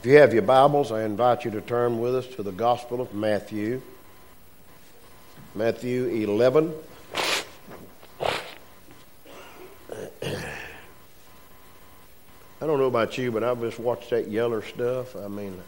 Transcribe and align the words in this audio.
If 0.00 0.06
you 0.06 0.16
have 0.16 0.32
your 0.32 0.40
Bibles, 0.40 0.90
I 0.92 1.04
invite 1.04 1.44
you 1.44 1.50
to 1.50 1.60
turn 1.60 2.00
with 2.00 2.16
us 2.16 2.26
to 2.36 2.42
the 2.42 2.52
Gospel 2.52 3.02
of 3.02 3.12
Matthew. 3.12 3.82
Matthew 5.54 6.06
11. 6.06 6.72
I 8.22 8.32
don't 12.60 12.78
know 12.78 12.86
about 12.86 13.18
you, 13.18 13.30
but 13.30 13.44
I've 13.44 13.60
just 13.60 13.78
watched 13.78 14.08
that 14.08 14.30
yeller 14.30 14.62
stuff. 14.62 15.14
I 15.16 15.28
mean, 15.28 15.60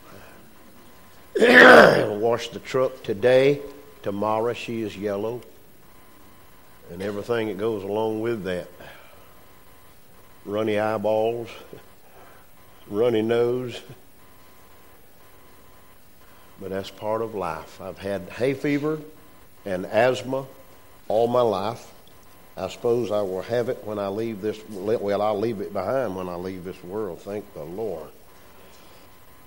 washed 2.18 2.54
the 2.54 2.60
truck 2.60 3.02
today. 3.02 3.60
Tomorrow 4.02 4.54
she 4.54 4.80
is 4.80 4.96
yellow. 4.96 5.42
And 6.90 7.02
everything 7.02 7.48
that 7.48 7.58
goes 7.58 7.84
along 7.84 8.22
with 8.22 8.44
that. 8.44 8.68
Runny 10.46 10.78
eyeballs, 10.78 11.50
runny 12.88 13.20
nose. 13.20 13.78
But 16.62 16.70
that's 16.70 16.90
part 16.90 17.22
of 17.22 17.34
life. 17.34 17.80
I've 17.80 17.98
had 17.98 18.22
hay 18.30 18.54
fever 18.54 19.00
and 19.64 19.84
asthma 19.84 20.46
all 21.08 21.26
my 21.26 21.40
life. 21.40 21.92
I 22.56 22.68
suppose 22.68 23.10
I 23.10 23.20
will 23.22 23.42
have 23.42 23.68
it 23.68 23.82
when 23.84 23.98
I 23.98 24.08
leave 24.08 24.40
this. 24.40 24.60
Well, 24.70 25.20
I'll 25.20 25.38
leave 25.38 25.60
it 25.60 25.72
behind 25.72 26.14
when 26.14 26.28
I 26.28 26.36
leave 26.36 26.62
this 26.62 26.82
world. 26.84 27.20
Thank 27.20 27.52
the 27.54 27.64
Lord. 27.64 28.08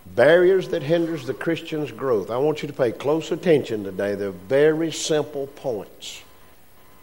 Barriers 0.08 0.68
that 0.70 0.84
hinders 0.84 1.26
the 1.26 1.34
Christian's 1.34 1.92
growth. 1.92 2.30
I 2.30 2.38
want 2.38 2.62
you 2.62 2.68
to 2.68 2.74
pay 2.74 2.92
close 2.92 3.32
attention 3.32 3.84
today. 3.84 4.16
They're 4.16 4.32
very 4.32 4.92
simple 4.92 5.48
points. 5.48 6.22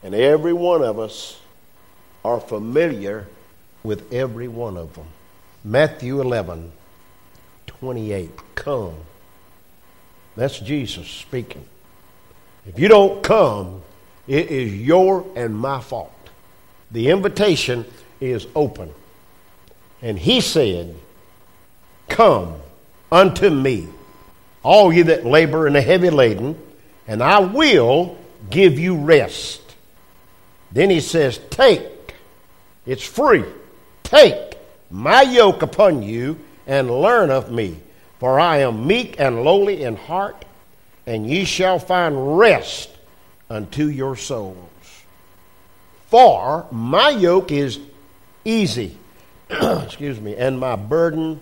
And 0.02 0.14
every 0.14 0.52
one 0.52 0.82
of 0.82 0.98
us 0.98 1.40
are 2.24 2.38
familiar 2.38 3.26
with 3.82 4.12
every 4.12 4.48
one 4.48 4.76
of 4.76 4.94
them. 4.94 5.06
Matthew 5.64 6.20
11, 6.20 6.72
28. 7.66 8.30
Come. 8.54 8.94
That's 10.36 10.58
Jesus 10.58 11.06
speaking. 11.06 11.64
If 12.66 12.78
you 12.78 12.88
don't 12.88 13.22
come, 13.22 13.82
it 14.26 14.50
is 14.50 14.74
your 14.74 15.26
and 15.36 15.56
my 15.56 15.80
fault. 15.80 16.12
The 16.90 17.10
invitation 17.10 17.84
is 18.20 18.46
open. 18.54 18.90
And 20.00 20.18
he 20.18 20.40
said, 20.40 20.94
Come 22.08 22.54
unto 23.10 23.48
me, 23.50 23.88
all 24.62 24.92
ye 24.92 25.02
that 25.02 25.24
labor 25.24 25.66
and 25.66 25.76
are 25.76 25.80
heavy 25.80 26.10
laden, 26.10 26.58
and 27.06 27.22
I 27.22 27.40
will 27.40 28.16
give 28.50 28.78
you 28.78 28.96
rest. 28.96 29.60
Then 30.70 30.90
he 30.90 31.00
says, 31.00 31.40
Take, 31.50 32.14
it's 32.86 33.04
free, 33.04 33.44
take 34.02 34.56
my 34.90 35.22
yoke 35.22 35.62
upon 35.62 36.02
you 36.02 36.38
and 36.66 36.90
learn 36.90 37.30
of 37.30 37.50
me, 37.50 37.76
for 38.22 38.38
I 38.38 38.58
am 38.58 38.86
meek 38.86 39.18
and 39.18 39.42
lowly 39.42 39.82
in 39.82 39.96
heart, 39.96 40.44
and 41.08 41.28
ye 41.28 41.44
shall 41.44 41.80
find 41.80 42.38
rest 42.38 42.88
unto 43.50 43.86
your 43.86 44.14
souls. 44.14 44.56
For 46.06 46.64
my 46.70 47.10
yoke 47.10 47.50
is 47.50 47.80
easy, 48.44 48.96
excuse 49.50 50.20
me, 50.20 50.36
and 50.36 50.60
my 50.60 50.76
burden 50.76 51.40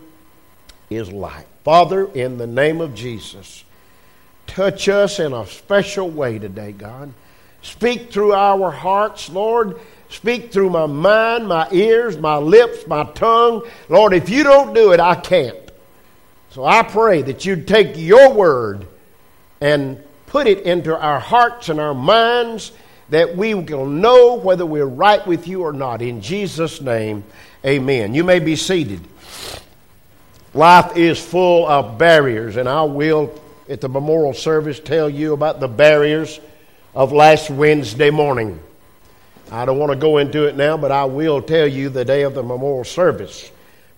is 0.89 1.13
light. 1.13 1.45
Father, 1.65 2.11
in 2.13 2.39
the 2.39 2.47
name 2.47 2.81
of 2.81 2.95
Jesus, 2.95 3.63
touch 4.47 4.89
us 4.89 5.21
in 5.21 5.35
a 5.35 5.47
special 5.47 6.09
way 6.09 6.39
today, 6.39 6.73
God. 6.73 7.13
Speak 7.61 8.11
through 8.11 8.33
our 8.33 8.71
hearts, 8.71 9.29
Lord. 9.29 9.79
Speak 10.09 10.51
through 10.51 10.71
my 10.71 10.87
mind, 10.87 11.47
my 11.47 11.69
ears, 11.73 12.17
my 12.17 12.39
lips, 12.39 12.87
my 12.87 13.05
tongue. 13.13 13.69
Lord, 13.91 14.15
if 14.15 14.31
you 14.31 14.45
don't 14.45 14.73
do 14.73 14.93
it, 14.93 14.99
I 14.99 15.17
can't. 15.17 15.60
So 16.51 16.65
I 16.65 16.83
pray 16.83 17.23
that 17.23 17.45
you'd 17.45 17.69
take 17.69 17.93
your 17.97 18.33
word 18.33 18.87
and 19.61 20.03
put 20.27 20.49
it 20.49 20.65
into 20.65 20.99
our 20.99 21.21
hearts 21.21 21.69
and 21.69 21.79
our 21.79 21.95
minds 21.95 22.73
that 23.11 23.37
we 23.37 23.55
will 23.55 23.87
know 23.87 24.35
whether 24.35 24.67
we're 24.67 24.85
right 24.85 25.25
with 25.27 25.47
you 25.47 25.63
or 25.63 25.73
not. 25.73 26.03
In 26.03 26.21
Jesus' 26.21 26.81
name, 26.81 27.25
amen. 27.65 28.15
You 28.15 28.25
may 28.25 28.41
be 28.41 28.57
seated. 28.57 29.01
Life 30.55 30.97
is 30.97 31.25
full 31.25 31.69
of 31.69 31.99
barriers, 31.99 32.57
and 32.57 32.69
I 32.69 32.83
will, 32.83 33.41
at 33.69 33.81
the 33.81 33.89
memorial 33.89 34.35
service, 34.35 34.81
tell 34.81 35.09
you 35.09 35.33
about 35.33 35.61
the 35.61 35.69
barriers 35.69 36.41
of 36.95 37.13
last 37.13 37.51
Wednesday 37.51 38.11
morning. 38.11 38.59
I 39.53 39.65
don't 39.65 39.79
want 39.79 39.93
to 39.93 39.99
go 39.99 40.19
into 40.19 40.47
it 40.47 40.57
now, 40.57 40.77
but 40.77 40.91
I 40.91 41.05
will 41.05 41.43
tell 41.43 41.69
you 41.69 41.89
the 41.89 42.05
day 42.05 42.23
of 42.23 42.35
the 42.35 42.43
memorial 42.43 42.85
service. 42.85 43.51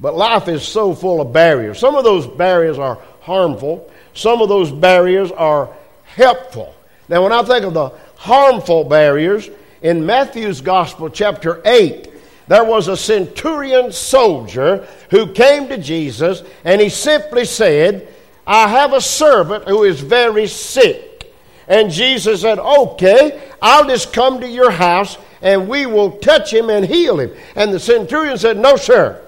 But 0.03 0.17
life 0.17 0.49
is 0.49 0.67
so 0.67 0.95
full 0.95 1.21
of 1.21 1.33
barriers. 1.33 1.79
Some 1.79 1.95
of 1.95 2.03
those 2.03 2.27
barriers 2.27 2.77
are 2.77 2.99
harmful, 3.21 3.89
some 4.15 4.43
of 4.43 4.49
those 4.49 4.73
barriers 4.73 5.31
are 5.31 5.71
helpful. 6.05 6.75
Now, 7.09 7.23
when 7.23 7.33
I 7.33 7.43
think 7.45 7.65
of 7.65 7.73
the 7.73 7.91
harmful 8.17 8.85
barriers, 8.85 9.49
in 9.81 10.05
Matthew's 10.05 10.61
Gospel, 10.61 11.09
chapter 11.09 11.62
8, 11.65 12.09
there 12.49 12.65
was 12.65 12.89
a 12.89 12.97
centurion 12.97 13.93
soldier 13.93 14.87
who 15.11 15.33
came 15.33 15.69
to 15.69 15.79
Jesus 15.79 16.43
and 16.65 16.81
he 16.81 16.89
simply 16.89 17.45
said, 17.45 18.09
I 18.45 18.69
have 18.69 18.93
a 18.93 19.01
servant 19.01 19.69
who 19.69 19.85
is 19.85 20.01
very 20.01 20.49
sick. 20.49 21.33
And 21.69 21.91
Jesus 21.91 22.43
said, 22.43 22.59
Okay, 22.59 23.41
I'll 23.62 23.87
just 23.87 24.12
come 24.12 24.41
to 24.41 24.49
your 24.49 24.71
house 24.71 25.17
and 25.41 25.69
we 25.69 25.87
will 25.87 26.19
touch 26.19 26.53
him 26.53 26.71
and 26.71 26.85
heal 26.85 27.19
him. 27.21 27.33
And 27.55 27.73
the 27.73 27.81
centurion 27.81 28.37
said, 28.37 28.59
No, 28.59 28.77
sir, 28.77 29.25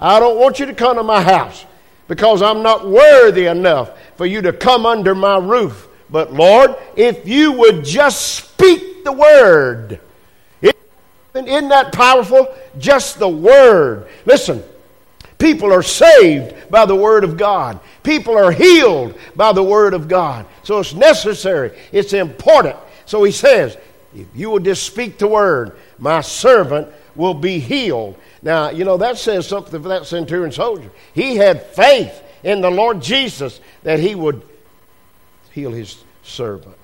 I 0.00 0.20
don't 0.20 0.38
want 0.38 0.58
you 0.58 0.66
to 0.66 0.74
come 0.74 0.96
to 0.96 1.02
my 1.02 1.22
house 1.22 1.66
because 2.06 2.42
I'm 2.42 2.62
not 2.62 2.88
worthy 2.88 3.46
enough 3.46 3.90
for 4.16 4.26
you 4.26 4.42
to 4.42 4.52
come 4.52 4.86
under 4.86 5.14
my 5.14 5.38
roof. 5.38 5.88
But 6.10 6.32
Lord, 6.32 6.74
if 6.96 7.26
you 7.28 7.52
would 7.52 7.84
just 7.84 8.36
speak 8.36 9.04
the 9.04 9.12
word, 9.12 10.00
isn't 11.34 11.68
that 11.68 11.92
powerful? 11.92 12.54
Just 12.78 13.18
the 13.18 13.28
word. 13.28 14.08
Listen, 14.24 14.62
people 15.38 15.72
are 15.72 15.82
saved 15.82 16.70
by 16.70 16.86
the 16.86 16.96
word 16.96 17.24
of 17.24 17.36
God. 17.36 17.78
People 18.02 18.36
are 18.36 18.50
healed 18.50 19.18
by 19.36 19.52
the 19.52 19.62
word 19.62 19.94
of 19.94 20.08
God. 20.08 20.46
So 20.62 20.80
it's 20.80 20.94
necessary, 20.94 21.78
it's 21.92 22.12
important. 22.12 22.76
So 23.06 23.24
he 23.24 23.32
says, 23.32 23.76
if 24.14 24.26
you 24.34 24.50
will 24.50 24.60
just 24.60 24.84
speak 24.84 25.18
the 25.18 25.28
word, 25.28 25.78
my 25.98 26.22
servant 26.22 26.88
will 27.14 27.34
be 27.34 27.58
healed. 27.58 28.16
Now, 28.42 28.70
you 28.70 28.84
know, 28.84 28.96
that 28.98 29.18
says 29.18 29.46
something 29.46 29.82
for 29.82 29.88
that 29.88 30.06
centurion 30.06 30.52
soldier. 30.52 30.90
He 31.12 31.36
had 31.36 31.66
faith 31.66 32.22
in 32.42 32.60
the 32.60 32.70
Lord 32.70 33.02
Jesus 33.02 33.60
that 33.82 33.98
he 33.98 34.14
would 34.14 34.42
heal 35.52 35.72
his 35.72 36.02
servant. 36.22 36.76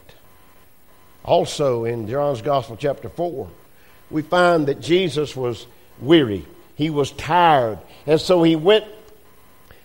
Also, 1.25 1.84
in 1.84 2.09
John's 2.09 2.42
Gospel, 2.42 2.76
chapter 2.76 3.09
4, 3.09 3.48
we 4.10 4.22
find 4.22 4.66
that 4.66 4.81
Jesus 4.81 5.34
was 5.34 5.66
weary, 6.00 6.44
he 6.75 6.91
was 6.91 7.12
tired, 7.12 7.78
and 8.06 8.21
so 8.21 8.42
he 8.42 8.56
went 8.56 8.84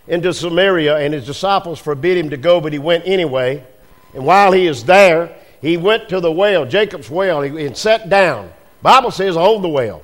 into 0.06 0.34
Samaria, 0.34 0.96
and 0.98 1.14
his 1.14 1.24
disciples 1.24 1.78
forbid 1.78 2.18
him 2.18 2.30
to 2.30 2.36
go, 2.36 2.60
but 2.60 2.72
he 2.72 2.78
went 2.78 3.06
anyway. 3.06 3.64
And 4.12 4.26
while 4.26 4.50
he 4.50 4.66
is 4.66 4.84
there, 4.84 5.36
he 5.60 5.76
went 5.76 6.08
to 6.08 6.20
the 6.20 6.32
well, 6.32 6.66
Jacob's 6.66 7.08
well, 7.08 7.42
and 7.42 7.76
sat 7.76 8.08
down. 8.08 8.50
Bible 8.82 9.12
says 9.12 9.36
on 9.36 9.62
the 9.62 9.68
well. 9.68 10.02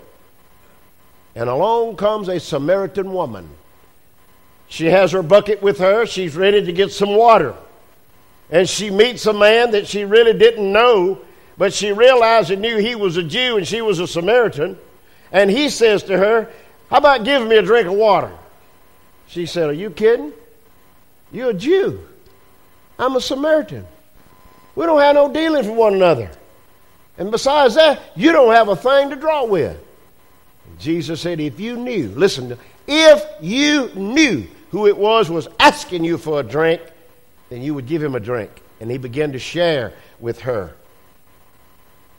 And 1.37 1.49
along 1.49 1.97
comes 1.97 2.29
a 2.29 2.41
Samaritan 2.41 3.13
woman. 3.13 3.49
She 4.67 4.87
has 4.87 5.13
her 5.13 5.23
bucket 5.23 5.63
with 5.63 5.79
her. 5.79 6.05
She's 6.05 6.35
ready 6.35 6.65
to 6.65 6.73
get 6.73 6.91
some 6.91 7.15
water 7.15 7.55
and 8.51 8.69
she 8.69 8.91
meets 8.91 9.27
a 9.27 9.33
man 9.33 9.73
that 9.73 9.87
she 9.87 10.05
really 10.05 10.37
didn't 10.37 10.73
know, 10.73 11.21
but 11.59 11.73
she 11.73 11.93
realized 11.93 12.51
and 12.51 12.63
knew 12.63 12.79
he 12.79 12.95
was 12.95 13.17
a 13.17 13.23
Jew 13.23 13.57
and 13.57 13.67
she 13.67 13.83
was 13.83 13.99
a 13.99 14.07
Samaritan. 14.07 14.79
And 15.33 15.51
he 15.51 15.69
says 15.69 16.05
to 16.05 16.17
her, 16.17 16.51
How 16.89 16.99
about 16.99 17.25
giving 17.25 17.49
me 17.49 17.57
a 17.57 17.63
drink 17.63 17.89
of 17.89 17.95
water? 17.95 18.33
She 19.27 19.47
said, 19.47 19.69
Are 19.69 19.75
you 19.75 19.91
kidding? 19.91 20.33
You're 21.33 21.51
a 21.51 21.55
Jew. 21.55 22.07
I'm 22.99 23.17
a 23.17 23.21
Samaritan. 23.21 23.85
We 24.77 24.87
don't 24.87 25.01
have 25.01 25.17
no 25.17 25.33
dealings 25.33 25.67
with 25.67 25.77
one 25.77 25.95
another. 25.95 26.31
And 27.19 27.31
besides 27.31 27.75
that, 27.75 28.01
you 28.15 28.31
don't 28.31 28.55
have 28.55 28.69
a 28.69 28.77
thing 28.77 29.11
to 29.11 29.17
draw 29.17 29.45
with. 29.45 29.77
Jesus 30.79 31.21
said, 31.21 31.41
If 31.41 31.59
you 31.61 31.77
knew, 31.77 32.09
listen, 32.09 32.57
if 32.87 33.25
you 33.41 33.91
knew 33.95 34.47
who 34.71 34.87
it 34.87 34.97
was 34.97 35.31
was 35.31 35.49
asking 35.59 36.05
you 36.05 36.19
for 36.19 36.41
a 36.41 36.43
drink, 36.43 36.81
then 37.49 37.63
you 37.63 37.75
would 37.75 37.87
give 37.87 38.03
him 38.03 38.15
a 38.15 38.21
drink. 38.21 38.51
And 38.81 38.91
he 38.91 38.99
began 38.99 39.33
to 39.33 39.39
share 39.39 39.93
with 40.21 40.41
her. 40.41 40.75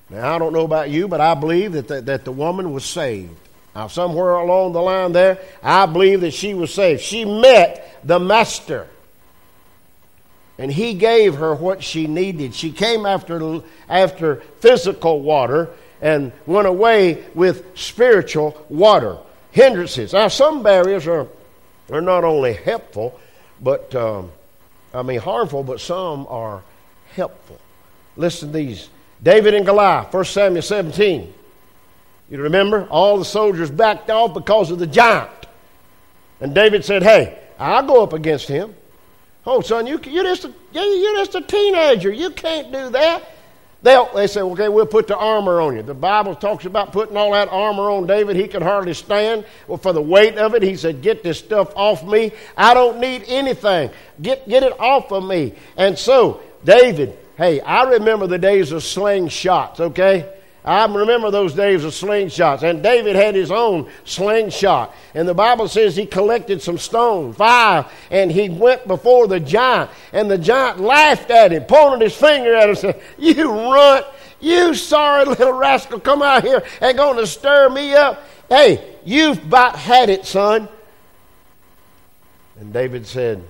Now, 0.10 0.36
I 0.36 0.40
don't 0.40 0.54
know 0.54 0.64
about 0.64 0.90
you, 0.90 1.08
but 1.08 1.22
I 1.22 1.34
believe 1.36 1.74
that 1.74 1.88
the, 1.88 2.02
that 2.02 2.26
the 2.26 2.32
woman 2.32 2.72
was 2.72 2.86
saved. 2.86 3.36
Now, 3.76 3.88
somewhere 3.88 4.36
along 4.36 4.74
the 4.74 4.82
line 4.82 5.12
there, 5.12 5.38
I 5.62 5.86
believe 5.86 6.22
that 6.22 6.34
she 6.34 6.54
was 6.54 6.74
saved. 6.74 7.02
She 7.02 7.26
met 7.26 8.00
the 8.04 8.20
Master, 8.20 8.88
and 10.58 10.72
he 10.72 10.96
gave 10.96 11.36
her 11.36 11.54
what 11.54 11.84
she 11.84 12.08
needed. 12.08 12.56
She 12.56 12.72
came 12.72 13.06
after, 13.06 13.62
after 13.88 14.38
physical 14.62 15.22
water 15.22 15.70
and 16.02 16.32
went 16.46 16.68
away 16.68 17.26
with 17.34 17.78
spiritual 17.78 18.66
water. 18.70 19.18
Hindrances. 19.52 20.14
Now, 20.14 20.28
some 20.28 20.62
barriers 20.62 21.08
are, 21.08 21.28
are 21.92 22.02
not 22.02 22.24
only 22.24 22.54
helpful, 22.54 23.20
but 23.62 23.94
um, 23.96 24.32
I 24.94 25.02
mean 25.02 25.20
harmful, 25.20 25.64
but 25.64 25.80
some 25.80 26.28
are 26.30 26.62
helpful. 27.16 27.60
Listen 28.16 28.50
to 28.50 28.54
these 28.54 28.90
David 29.22 29.54
and 29.54 29.66
Goliath, 29.66 30.14
1 30.14 30.26
Samuel 30.26 30.62
17. 30.62 31.34
You 32.30 32.42
remember? 32.42 32.88
All 32.90 33.18
the 33.18 33.26
soldiers 33.26 33.72
backed 33.72 34.10
off 34.10 34.34
because 34.34 34.70
of 34.70 34.80
the 34.80 34.88
giant. 34.88 35.30
And 36.40 36.54
David 36.54 36.86
said, 36.86 37.04
Hey, 37.04 37.40
I'll 37.58 37.86
go 37.86 38.04
up 38.04 38.14
against 38.14 38.48
him. 38.48 38.76
Oh, 39.46 39.62
son, 39.62 39.88
you, 39.88 40.00
you're, 40.04 40.26
just 40.26 40.46
a, 40.46 40.54
you're 40.74 41.16
just 41.16 41.36
a 41.36 41.42
teenager. 41.42 42.12
You 42.12 42.32
can't 42.32 42.72
do 42.72 42.90
that. 42.90 43.24
They'll, 43.88 44.14
they 44.14 44.28
say, 44.28 44.42
okay, 44.42 44.68
we'll 44.68 44.86
put 44.86 45.08
the 45.08 45.16
armor 45.16 45.62
on 45.62 45.78
you. 45.78 45.82
The 45.82 45.94
Bible 45.94 46.36
talks 46.36 46.66
about 46.66 46.92
putting 46.92 47.16
all 47.16 47.32
that 47.32 47.48
armor 47.48 47.90
on 47.90 48.06
David. 48.06 48.36
He 48.36 48.50
could 48.50 48.62
hardly 48.62 48.94
stand. 48.94 49.46
Well, 49.66 49.78
for 49.78 49.94
the 49.94 50.02
weight 50.02 50.38
of 50.38 50.56
it, 50.56 50.62
he 50.62 50.76
said, 50.76 51.02
get 51.02 51.24
this 51.24 51.40
stuff 51.40 51.72
off 51.74 52.04
me. 52.04 52.34
I 52.58 52.74
don't 52.74 53.00
need 53.00 53.24
anything. 53.30 53.90
Get, 54.22 54.46
get 54.50 54.64
it 54.64 54.78
off 54.78 55.14
of 55.14 55.24
me. 55.24 55.54
And 55.78 55.98
so, 55.98 56.42
David, 56.66 57.18
hey, 57.38 57.62
I 57.62 57.84
remember 57.92 58.28
the 58.28 58.38
days 58.38 58.74
of 58.74 58.82
slingshots, 58.82 59.80
okay? 59.80 60.37
I 60.68 60.86
remember 60.86 61.32
those 61.32 61.54
days 61.54 61.86
of 61.86 61.94
slingshots. 61.94 62.62
And 62.62 62.84
David 62.84 63.16
had 63.16 63.36
his 63.36 63.52
own 63.52 63.90
slingshot. 64.04 64.94
And 65.14 65.26
the 65.26 65.34
Bible 65.34 65.70
says 65.70 65.96
he 65.96 66.06
collected 66.06 66.62
some 66.62 66.78
stones, 66.78 67.38
five, 67.38 67.86
and 68.12 68.30
he 68.30 68.50
went 68.50 68.86
before 68.86 69.28
the 69.28 69.40
giant. 69.40 69.90
And 70.12 70.30
the 70.30 70.38
giant 70.38 70.82
laughed 70.82 71.32
at 71.32 71.54
him, 71.54 71.64
pointed 71.64 72.02
his 72.02 72.18
finger 72.18 72.54
at 72.54 72.68
him, 72.68 72.76
said, 72.76 73.02
You 73.18 73.50
runt, 73.50 74.06
you 74.42 74.76
sorry 74.76 75.24
little 75.24 75.54
rascal, 75.54 76.02
come 76.02 76.22
out 76.22 76.44
here 76.44 76.62
and 76.82 76.98
going 76.98 77.18
to 77.18 77.28
stir 77.28 77.70
me 77.70 77.94
up. 77.94 78.22
Hey, 78.50 78.98
you've 79.06 79.42
about 79.46 79.78
had 79.78 80.10
it, 80.10 80.26
son. 80.26 80.68
And 82.60 82.74
David 82.74 83.08
said, 83.08 83.42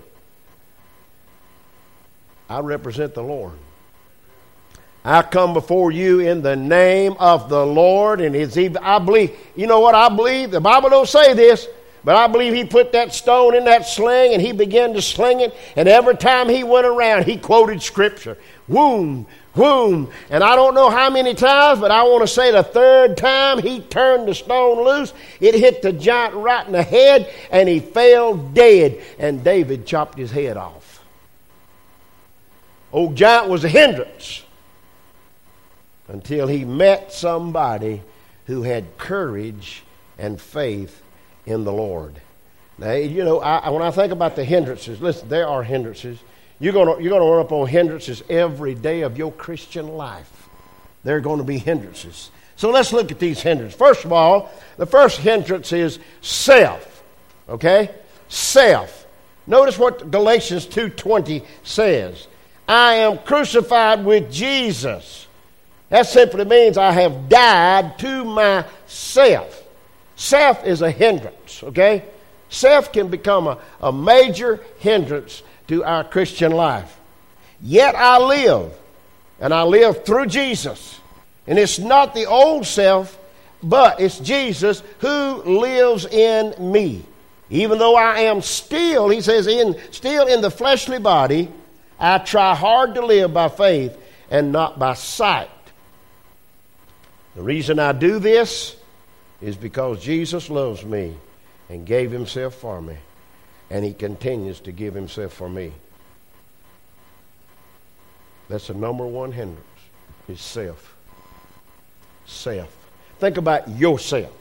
I 2.47 2.59
represent 2.59 3.15
the 3.15 3.23
Lord. 3.23 3.57
I 5.07 5.21
come 5.21 5.53
before 5.53 5.93
you 5.93 6.19
in 6.19 6.41
the 6.41 6.57
name 6.57 7.13
of 7.17 7.47
the 7.47 7.65
Lord. 7.65 8.19
And 8.19 8.35
it's 8.35 8.57
even, 8.57 8.83
I 8.83 8.99
believe, 8.99 9.33
you 9.55 9.65
know 9.65 9.79
what 9.79 9.95
I 9.95 10.13
believe? 10.13 10.51
The 10.51 10.59
Bible 10.59 10.89
don't 10.89 11.07
say 11.07 11.33
this, 11.33 11.65
but 12.03 12.17
I 12.17 12.27
believe 12.27 12.53
he 12.53 12.65
put 12.65 12.91
that 12.91 13.13
stone 13.13 13.55
in 13.55 13.63
that 13.63 13.87
sling 13.87 14.33
and 14.33 14.41
he 14.41 14.51
began 14.51 14.93
to 14.95 15.01
sling 15.01 15.39
it. 15.39 15.55
And 15.77 15.87
every 15.87 16.17
time 16.17 16.49
he 16.49 16.65
went 16.65 16.85
around, 16.85 17.23
he 17.23 17.37
quoted 17.37 17.81
scripture. 17.81 18.37
Wound, 18.67 19.27
wound. 19.55 20.09
And 20.29 20.43
I 20.43 20.57
don't 20.57 20.75
know 20.75 20.89
how 20.89 21.09
many 21.09 21.33
times, 21.33 21.79
but 21.79 21.89
I 21.89 22.03
want 22.03 22.23
to 22.23 22.27
say 22.27 22.51
the 22.51 22.63
third 22.63 23.15
time 23.15 23.59
he 23.59 23.79
turned 23.79 24.27
the 24.27 24.35
stone 24.35 24.83
loose, 24.83 25.13
it 25.39 25.55
hit 25.55 25.81
the 25.81 25.93
giant 25.93 26.33
right 26.33 26.67
in 26.67 26.73
the 26.73 26.83
head 26.83 27.33
and 27.49 27.69
he 27.69 27.79
fell 27.79 28.35
dead. 28.35 29.01
And 29.17 29.41
David 29.41 29.85
chopped 29.85 30.17
his 30.17 30.31
head 30.31 30.57
off. 30.57 31.01
Old 32.91 33.15
giant 33.15 33.47
was 33.47 33.63
a 33.63 33.69
hindrance 33.69 34.43
until 36.07 36.47
he 36.47 36.65
met 36.65 37.11
somebody 37.11 38.01
who 38.45 38.63
had 38.63 38.97
courage 38.97 39.83
and 40.17 40.39
faith 40.39 41.01
in 41.45 41.63
the 41.63 41.71
Lord. 41.71 42.21
Now, 42.77 42.93
you 42.93 43.23
know, 43.23 43.39
I, 43.39 43.69
when 43.69 43.81
I 43.81 43.91
think 43.91 44.11
about 44.11 44.35
the 44.35 44.43
hindrances, 44.43 45.01
listen, 45.01 45.29
there 45.29 45.47
are 45.47 45.63
hindrances. 45.63 46.19
You're 46.59 46.73
going 46.73 47.03
you're 47.03 47.19
to 47.19 47.25
run 47.25 47.39
up 47.39 47.51
on 47.51 47.67
hindrances 47.67 48.23
every 48.29 48.75
day 48.75 49.01
of 49.01 49.17
your 49.17 49.31
Christian 49.31 49.89
life. 49.89 50.49
There 51.03 51.17
are 51.17 51.21
going 51.21 51.39
to 51.39 51.43
be 51.43 51.57
hindrances. 51.57 52.31
So 52.55 52.71
let's 52.71 52.91
look 52.91 53.11
at 53.11 53.19
these 53.19 53.41
hindrances. 53.41 53.77
First 53.77 54.05
of 54.05 54.11
all, 54.11 54.51
the 54.77 54.85
first 54.85 55.19
hindrance 55.19 55.71
is 55.71 55.99
self. 56.21 57.03
Okay? 57.47 57.91
Self. 58.27 59.05
Notice 59.45 59.77
what 59.77 60.11
Galatians 60.11 60.65
2:20 60.65 61.45
says. 61.63 62.27
I 62.67 62.95
am 62.95 63.19
crucified 63.19 64.03
with 64.03 64.31
Jesus. 64.31 65.26
That 65.89 66.05
simply 66.05 66.45
means 66.45 66.77
I 66.77 66.91
have 66.91 67.29
died 67.29 67.97
to 67.99 68.25
myself. 68.25 69.63
Self 70.15 70.65
is 70.65 70.81
a 70.81 70.91
hindrance, 70.91 71.63
okay? 71.63 72.03
Self 72.49 72.91
can 72.91 73.07
become 73.07 73.47
a, 73.47 73.57
a 73.81 73.91
major 73.91 74.59
hindrance 74.79 75.43
to 75.67 75.83
our 75.83 76.03
Christian 76.03 76.51
life. 76.51 76.99
Yet 77.61 77.95
I 77.95 78.17
live, 78.17 78.71
and 79.39 79.53
I 79.53 79.63
live 79.63 80.05
through 80.05 80.27
Jesus. 80.27 80.99
And 81.45 81.57
it's 81.57 81.79
not 81.79 82.13
the 82.13 82.25
old 82.25 82.65
self, 82.65 83.17
but 83.63 83.99
it's 83.99 84.19
Jesus 84.19 84.83
who 84.99 85.43
lives 85.43 86.05
in 86.05 86.71
me. 86.71 87.03
Even 87.49 87.79
though 87.79 87.95
I 87.95 88.21
am 88.21 88.41
still, 88.41 89.07
he 89.09 89.21
says, 89.21 89.47
in, 89.47 89.75
still 89.91 90.27
in 90.27 90.41
the 90.41 90.51
fleshly 90.51 90.99
body, 90.99 91.49
I 91.99 92.17
try 92.17 92.53
hard 92.53 92.95
to 92.95 93.05
live 93.05 93.33
by 93.33 93.47
faith 93.47 93.97
and 94.29 94.51
not 94.51 94.77
by 94.77 94.93
sight. 94.93 95.49
The 97.37 97.43
reason 97.43 97.77
I 97.77 97.91
do 97.91 98.17
this 98.17 98.75
is 99.43 99.55
because 99.55 100.03
Jesus 100.03 100.49
loves 100.49 100.83
me 100.83 101.15
and 101.69 101.85
gave 101.85 102.09
himself 102.09 102.55
for 102.55 102.81
me, 102.81 102.97
and 103.69 103.85
he 103.85 103.93
continues 103.93 104.59
to 104.61 104.71
give 104.71 104.95
himself 104.95 105.33
for 105.33 105.47
me. 105.47 105.71
That's 108.49 108.65
the 108.65 108.73
number 108.73 109.05
one 109.05 109.31
hindrance 109.31 109.61
is 110.27 110.41
self. 110.41 110.95
Self. 112.25 112.75
Think 113.19 113.37
about 113.37 113.69
yourself. 113.69 114.33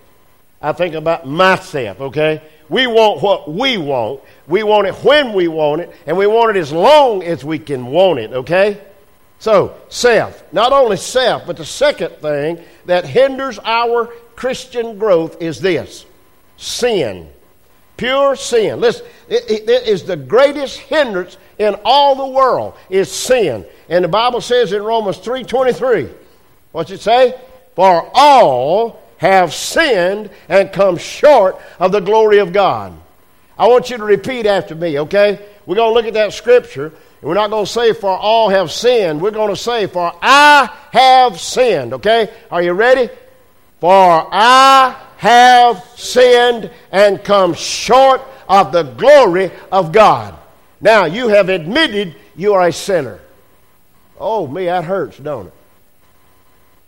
I 0.63 0.73
think 0.73 0.95
about 0.95 1.27
myself, 1.27 2.01
okay? 2.01 2.41
We 2.71 2.87
want 2.87 3.21
what 3.21 3.53
we 3.53 3.77
want. 3.77 4.23
We 4.47 4.63
want 4.63 4.87
it 4.87 4.95
when 5.05 5.35
we 5.35 5.49
want 5.49 5.83
it, 5.83 5.95
and 6.07 6.17
we 6.17 6.27
want 6.27 6.57
it 6.57 6.61
as 6.61 6.73
long 6.73 7.23
as 7.25 7.45
we 7.45 7.59
can 7.59 7.89
want 7.89 8.21
it, 8.21 8.33
okay? 8.33 8.81
So, 9.39 9.77
self. 9.89 10.43
Not 10.53 10.73
only 10.73 10.97
self, 10.97 11.47
but 11.47 11.57
the 11.57 11.65
second 11.65 12.11
thing 12.17 12.63
that 12.87 13.05
hinders 13.05 13.59
our 13.65 14.07
Christian 14.35 14.99
growth 14.99 15.41
is 15.41 15.61
this 15.61 16.07
sin. 16.57 17.31
Pure 17.97 18.37
sin. 18.37 18.81
Listen, 18.81 19.07
it, 19.29 19.69
it 19.69 19.89
is 19.89 20.05
the 20.05 20.17
greatest 20.17 20.79
hindrance 20.79 21.39
in 21.59 21.75
all 21.85 22.15
the 22.15 22.27
world 22.27 22.75
is 22.91 23.11
sin. 23.11 23.65
And 23.89 24.05
the 24.05 24.09
Bible 24.09 24.41
says 24.41 24.73
in 24.73 24.83
Romans 24.83 25.19
3.23, 25.19 26.13
what's 26.73 26.91
it 26.91 27.01
say? 27.01 27.39
For 27.75 28.11
all 28.15 29.03
have 29.19 29.55
sinned 29.55 30.31
and 30.49 30.73
come 30.73 30.99
short 30.99 31.59
of 31.79 31.93
the 31.93 32.01
glory 32.01 32.39
of 32.39 32.53
God. 32.53 32.93
I 33.59 33.69
want 33.69 33.89
you 33.89 33.97
to 33.97 34.05
repeat 34.05 34.45
after 34.45 34.75
me, 34.75 35.01
okay? 35.01 35.47
We're 35.65 35.77
going 35.77 35.91
to 35.91 35.95
look 35.95 36.07
at 36.07 36.15
that 36.15 36.35
scripture 36.35 36.93
we're 37.23 37.35
not 37.35 37.51
going 37.51 37.65
to 37.65 37.71
say, 37.71 37.93
for 37.93 38.11
all 38.11 38.49
have 38.51 38.71
sinned. 38.71 39.21
We're 39.21 39.31
going 39.31 39.51
to 39.51 39.61
say, 39.61 39.87
for 39.87 40.13
I 40.23 40.71
have 40.93 41.41
sinned. 41.41 41.95
Okay? 41.95 42.33
Are 42.51 42.63
you 42.63 42.73
ready? 42.73 43.09
For 43.81 43.91
I 43.91 44.97
have 45.17 45.85
sinned 45.97 46.71
and 46.93 47.23
come 47.25 47.55
short 47.55 48.21
of 48.49 48.73
the 48.73 48.83
glory 48.83 49.51
of 49.73 49.93
God. 49.93 50.37
Now, 50.81 51.07
you 51.07 51.29
have 51.29 51.49
admitted 51.49 52.15
you 52.37 52.55
are 52.55 52.69
a 52.69 52.73
sinner. 52.73 53.21
Oh, 54.19 54.47
me, 54.47 54.67
that 54.67 54.85
hurts, 54.85 55.19
don't 55.19 55.49
it? 55.49 55.53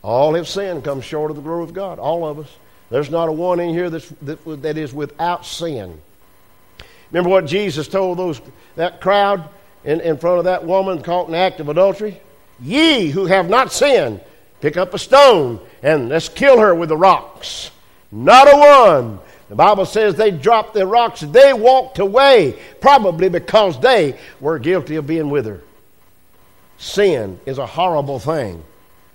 All 0.03 0.35
have 0.35 0.47
sinned, 0.47 0.85
come 0.85 1.01
short 1.01 1.31
of 1.31 1.37
the 1.37 1.43
glory 1.43 1.65
of 1.65 1.73
God. 1.73 1.99
All 1.99 2.27
of 2.27 2.39
us. 2.39 2.55
There's 2.91 3.11
not 3.11 3.29
a 3.29 3.33
one 3.33 3.61
in 3.61 3.71
here 3.71 3.91
that's, 3.91 4.09
that, 4.23 4.63
that 4.63 4.79
is 4.79 4.95
without 4.95 5.45
sin. 5.45 6.01
Remember 7.11 7.31
what 7.31 7.47
Jesus 7.47 7.89
told 7.89 8.19
those 8.19 8.41
that 8.77 9.01
crowd? 9.01 9.49
In, 9.89 10.03
in 10.03 10.19
front 10.19 10.39
of 10.39 10.45
that 10.45 10.67
woman 10.67 11.01
caught 11.01 11.29
in 11.29 11.35
act 11.35 11.61
of 11.61 11.71
adultery? 11.71 12.21
Ye 12.61 13.09
who 13.09 13.25
have 13.25 13.49
not 13.49 13.73
sinned, 13.73 14.21
pick 14.61 14.77
up 14.77 14.93
a 14.93 14.99
stone 14.99 15.61
and 15.83 16.11
let's 16.11 16.29
kill 16.29 16.59
her 16.59 16.75
with 16.75 16.91
the 16.91 16.97
rocks. 16.97 17.71
Not 18.13 18.53
a 18.53 18.57
one. 18.57 19.19
The 19.49 19.55
Bible 19.55 19.87
says 19.87 20.15
they 20.15 20.31
dropped 20.31 20.75
their 20.75 20.87
rocks. 20.87 21.21
They 21.21 21.55
walked 21.55 21.99
away, 22.01 22.59
probably 22.83 23.31
because 23.31 23.81
they 23.81 24.19
were 24.41 24.59
guilty 24.59 24.97
of 24.97 25.07
being 25.07 25.31
with 25.31 25.47
her. 25.47 25.63
Sin 26.77 27.41
is 27.47 27.57
a 27.57 27.67
horrible 27.67 28.19
thing. 28.19 28.63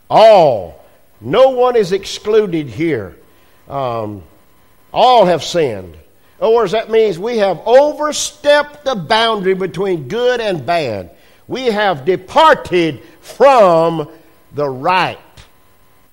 All, 0.09 0.83
no 1.21 1.51
one 1.51 1.75
is 1.75 1.91
excluded 1.91 2.67
here. 2.67 3.15
Um, 3.69 4.23
all 4.91 5.25
have 5.25 5.43
sinned. 5.43 5.97
In 6.43 6.47
other 6.47 6.55
words, 6.55 6.73
that 6.73 6.91
means 6.91 7.17
we 7.17 7.37
have 7.37 7.61
overstepped 7.65 8.83
the 8.83 8.95
boundary 8.95 9.53
between 9.53 10.09
good 10.09 10.41
and 10.41 10.65
bad. 10.65 11.11
We 11.47 11.67
have 11.67 12.03
departed 12.03 13.01
from 13.21 14.11
the 14.51 14.67
right. 14.67 15.17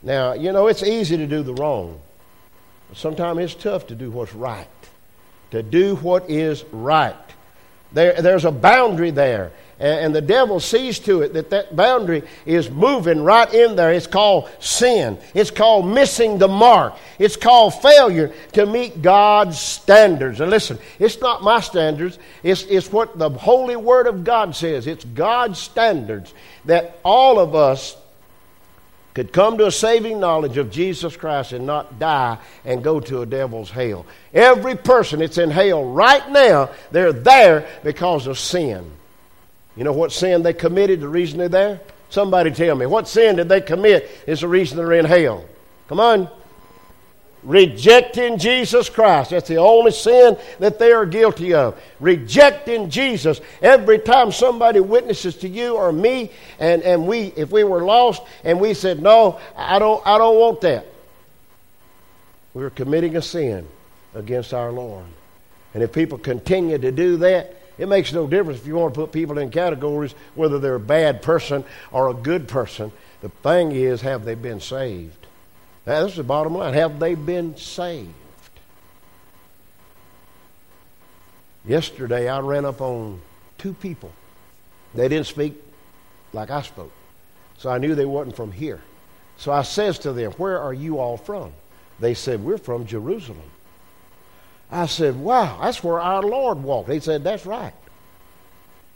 Now, 0.04 0.34
you 0.34 0.52
know, 0.52 0.68
it's 0.68 0.84
easy 0.84 1.16
to 1.16 1.26
do 1.26 1.42
the 1.42 1.54
wrong. 1.54 1.98
Sometimes 2.94 3.40
it's 3.40 3.60
tough 3.60 3.88
to 3.88 3.96
do 3.96 4.08
what's 4.12 4.32
right, 4.32 4.68
to 5.50 5.64
do 5.64 5.96
what 5.96 6.30
is 6.30 6.62
right. 6.70 7.16
There, 7.90 8.22
there's 8.22 8.44
a 8.44 8.52
boundary 8.52 9.10
there. 9.10 9.50
And 9.80 10.14
the 10.14 10.20
devil 10.20 10.60
sees 10.60 10.98
to 11.00 11.22
it 11.22 11.32
that 11.32 11.50
that 11.50 11.74
boundary 11.74 12.22
is 12.44 12.70
moving 12.70 13.22
right 13.22 13.52
in 13.52 13.76
there. 13.76 13.90
It's 13.90 14.06
called 14.06 14.50
sin. 14.60 15.18
It's 15.32 15.50
called 15.50 15.86
missing 15.86 16.36
the 16.36 16.48
mark. 16.48 16.96
It's 17.18 17.36
called 17.36 17.80
failure 17.80 18.30
to 18.52 18.66
meet 18.66 19.00
God's 19.00 19.58
standards. 19.58 20.40
And 20.40 20.50
listen, 20.50 20.78
it's 20.98 21.20
not 21.22 21.42
my 21.42 21.60
standards, 21.60 22.18
it's, 22.42 22.64
it's 22.64 22.92
what 22.92 23.18
the 23.18 23.30
Holy 23.30 23.76
Word 23.76 24.06
of 24.06 24.22
God 24.22 24.54
says. 24.54 24.86
It's 24.86 25.04
God's 25.04 25.58
standards 25.58 26.34
that 26.66 26.98
all 27.02 27.38
of 27.38 27.54
us 27.54 27.96
could 29.14 29.32
come 29.32 29.56
to 29.58 29.66
a 29.66 29.72
saving 29.72 30.20
knowledge 30.20 30.58
of 30.58 30.70
Jesus 30.70 31.16
Christ 31.16 31.52
and 31.52 31.66
not 31.66 31.98
die 31.98 32.36
and 32.66 32.84
go 32.84 33.00
to 33.00 33.22
a 33.22 33.26
devil's 33.26 33.70
hell. 33.70 34.04
Every 34.34 34.76
person 34.76 35.20
that's 35.20 35.38
in 35.38 35.50
hell 35.50 35.84
right 35.84 36.30
now, 36.30 36.68
they're 36.90 37.14
there 37.14 37.66
because 37.82 38.26
of 38.26 38.38
sin. 38.38 38.92
You 39.80 39.84
know 39.84 39.92
what 39.94 40.12
sin 40.12 40.42
they 40.42 40.52
committed, 40.52 41.00
the 41.00 41.08
reason 41.08 41.38
they're 41.38 41.48
there? 41.48 41.80
Somebody 42.10 42.50
tell 42.50 42.76
me. 42.76 42.84
What 42.84 43.08
sin 43.08 43.36
did 43.36 43.48
they 43.48 43.62
commit 43.62 44.10
is 44.26 44.42
the 44.42 44.48
reason 44.48 44.76
they're 44.76 44.92
in 44.92 45.06
hell? 45.06 45.42
Come 45.88 45.98
on. 45.98 46.28
Rejecting 47.42 48.36
Jesus 48.36 48.90
Christ. 48.90 49.30
That's 49.30 49.48
the 49.48 49.56
only 49.56 49.92
sin 49.92 50.36
that 50.58 50.78
they 50.78 50.92
are 50.92 51.06
guilty 51.06 51.54
of. 51.54 51.80
Rejecting 51.98 52.90
Jesus. 52.90 53.40
Every 53.62 53.98
time 53.98 54.32
somebody 54.32 54.80
witnesses 54.80 55.36
to 55.36 55.48
you 55.48 55.76
or 55.76 55.92
me, 55.92 56.30
and, 56.58 56.82
and 56.82 57.06
we, 57.06 57.32
if 57.34 57.50
we 57.50 57.64
were 57.64 57.82
lost 57.82 58.22
and 58.44 58.60
we 58.60 58.74
said, 58.74 59.00
No, 59.00 59.40
I 59.56 59.78
don't, 59.78 60.06
I 60.06 60.18
don't 60.18 60.36
want 60.36 60.60
that, 60.60 60.84
we 62.52 62.64
are 62.64 62.70
committing 62.70 63.16
a 63.16 63.22
sin 63.22 63.66
against 64.14 64.52
our 64.52 64.72
Lord. 64.72 65.06
And 65.72 65.82
if 65.82 65.90
people 65.90 66.18
continue 66.18 66.76
to 66.76 66.92
do 66.92 67.16
that, 67.16 67.59
it 67.80 67.88
makes 67.88 68.12
no 68.12 68.26
difference 68.26 68.60
if 68.60 68.66
you 68.66 68.74
want 68.74 68.92
to 68.92 69.00
put 69.00 69.10
people 69.10 69.38
in 69.38 69.50
categories, 69.50 70.14
whether 70.34 70.58
they're 70.58 70.74
a 70.74 70.80
bad 70.80 71.22
person 71.22 71.64
or 71.90 72.10
a 72.10 72.14
good 72.14 72.46
person. 72.46 72.92
The 73.22 73.30
thing 73.30 73.72
is, 73.72 74.02
have 74.02 74.26
they 74.26 74.34
been 74.34 74.60
saved? 74.60 75.26
That's 75.86 76.14
the 76.14 76.22
bottom 76.22 76.54
line. 76.54 76.74
Have 76.74 77.00
they 77.00 77.14
been 77.14 77.56
saved? 77.56 78.12
Yesterday, 81.64 82.28
I 82.28 82.40
ran 82.40 82.66
up 82.66 82.82
on 82.82 83.18
two 83.56 83.72
people. 83.72 84.12
They 84.94 85.08
didn't 85.08 85.26
speak 85.26 85.54
like 86.34 86.50
I 86.50 86.60
spoke. 86.60 86.92
So 87.56 87.70
I 87.70 87.78
knew 87.78 87.94
they 87.94 88.04
wasn't 88.04 88.36
from 88.36 88.52
here. 88.52 88.82
So 89.38 89.52
I 89.52 89.62
says 89.62 89.98
to 90.00 90.12
them, 90.12 90.32
Where 90.32 90.60
are 90.60 90.74
you 90.74 90.98
all 90.98 91.16
from? 91.16 91.52
They 91.98 92.12
said, 92.12 92.44
We're 92.44 92.58
from 92.58 92.84
Jerusalem. 92.84 93.50
I 94.70 94.86
said, 94.86 95.16
Wow, 95.16 95.58
that's 95.62 95.82
where 95.82 96.00
our 96.00 96.22
Lord 96.22 96.62
walked. 96.62 96.90
He 96.90 97.00
said, 97.00 97.24
That's 97.24 97.44
right. 97.46 97.74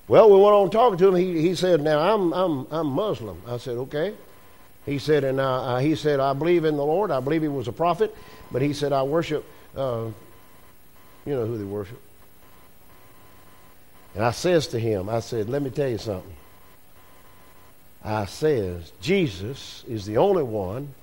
Well, 0.07 0.31
we 0.31 0.37
went 0.37 0.55
on 0.55 0.71
talking 0.71 0.99
to 0.99 1.09
him. 1.09 1.15
He, 1.15 1.41
he 1.41 1.55
said, 1.55 1.81
Now, 1.81 2.15
I'm, 2.15 2.33
I'm, 2.33 2.67
I'm 2.71 2.87
Muslim. 2.87 3.41
I 3.47 3.57
said, 3.57 3.77
Okay. 3.77 4.15
He 4.87 4.99
said, 4.99 5.25
And 5.25 5.41
uh, 5.41 5.63
uh, 5.63 5.79
he 5.79 5.95
said, 5.95 6.21
I 6.21 6.33
believe 6.33 6.65
in 6.65 6.77
the 6.77 6.85
Lord. 6.85 7.11
I 7.11 7.21
believe 7.21 7.43
he 7.43 7.49
was 7.49 7.69
a 7.69 7.73
prophet. 7.73 8.15
But 8.53 8.63
he 8.63 8.73
said, 8.73 8.93
I 8.93 9.03
worship, 9.03 9.45
uh, 9.77 10.09
you 11.27 11.35
know 11.35 11.47
who 11.47 11.59
they 11.59 11.65
worship. 11.65 12.01
And 14.15 14.25
I 14.25 14.31
says 14.31 14.69
to 14.69 14.79
him, 14.79 15.09
I 15.09 15.21
said, 15.21 15.49
Let 15.49 15.63
me 15.63 15.71
tell 15.71 15.89
you 15.89 15.99
something. 15.99 16.37
I 18.05 18.27
says, 18.27 18.93
Jesus 19.01 19.83
is 19.89 20.05
the 20.05 20.19
only 20.19 20.43
one 20.43 20.95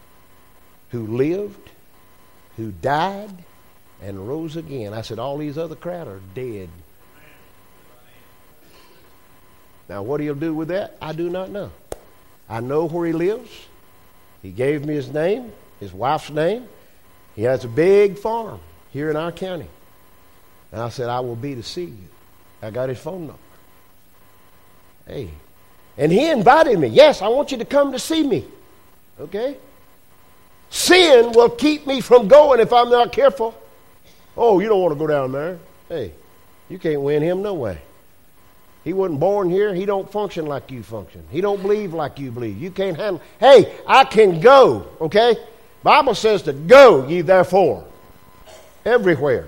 who 0.92 1.08
lived, 1.08 1.72
who 2.58 2.72
died, 2.72 3.44
and 4.02 4.28
rose 4.28 4.56
again. 4.56 4.94
I 4.94 5.02
said, 5.02 5.20
All 5.20 5.38
these 5.38 5.58
other 5.58 5.76
crowd 5.76 6.08
are 6.08 6.22
dead. 6.34 6.70
Now, 9.88 10.04
what 10.04 10.22
he'll 10.22 10.36
do 10.36 10.54
with 10.54 10.70
that, 10.70 10.98
I 11.02 11.12
do 11.14 11.30
not 11.30 11.50
know. 11.50 11.72
I 12.48 12.62
know 12.62 12.88
where 12.88 13.06
he 13.08 13.14
lives. 13.14 13.50
He 14.42 14.50
gave 14.50 14.86
me 14.86 14.94
his 14.94 15.12
name, 15.12 15.52
his 15.80 15.94
wife's 15.94 16.30
name. 16.30 16.68
He 17.36 17.44
has 17.44 17.64
a 17.64 17.68
big 17.68 18.18
farm 18.18 18.60
here 18.92 19.10
in 19.10 19.16
our 19.16 19.32
county. 19.32 19.68
And 20.72 20.82
I 20.82 20.90
said, 20.90 21.10
I 21.10 21.20
will 21.20 21.36
be 21.36 21.56
to 21.56 21.64
see 21.64 21.86
you. 21.86 22.08
I 22.62 22.72
got 22.72 22.90
his 22.90 23.00
phone 23.00 23.28
number. 23.28 23.42
Hey. 25.06 25.30
And 25.98 26.12
he 26.12 26.30
invited 26.30 26.80
me. 26.80 26.88
Yes, 26.88 27.22
I 27.22 27.28
want 27.28 27.52
you 27.52 27.58
to 27.58 27.66
come 27.66 27.92
to 27.92 28.00
see 28.00 28.24
me. 28.24 28.46
Okay? 29.20 29.58
Sin 30.70 31.34
will 31.34 31.50
keep 31.50 31.86
me 31.86 32.00
from 32.00 32.28
going 32.28 32.60
if 32.60 32.72
I'm 32.72 32.90
not 32.90 33.12
careful. 33.12 33.61
Oh, 34.38 34.60
you 34.60 34.68
don't 34.68 34.82
want 34.82 34.94
to 34.94 35.00
go 35.00 35.08
down 35.08 35.32
there. 35.32 35.60
Hey, 35.90 36.14
you 36.70 36.80
can't 36.80 37.02
win 37.02 37.22
him 37.22 37.42
no 37.42 37.54
way. 37.54 37.82
He 38.84 38.94
wasn't 38.94 39.20
born 39.20 39.50
here. 39.50 39.74
He 39.76 39.86
don't 39.86 40.12
function 40.12 40.46
like 40.48 40.72
you 40.72 40.82
function. 40.82 41.24
He 41.30 41.42
don't 41.42 41.62
believe 41.62 41.94
like 41.94 42.18
you 42.18 42.32
believe. 42.32 42.58
You 42.58 42.72
can't 42.72 42.98
handle. 42.98 43.22
Hey, 43.40 43.76
I 43.86 44.06
can 44.06 44.40
go. 44.40 44.88
Okay, 45.00 45.36
Bible 45.84 46.16
says 46.16 46.44
to 46.44 46.54
go 46.54 47.08
ye 47.08 47.22
therefore 47.22 47.86
everywhere. 48.86 49.48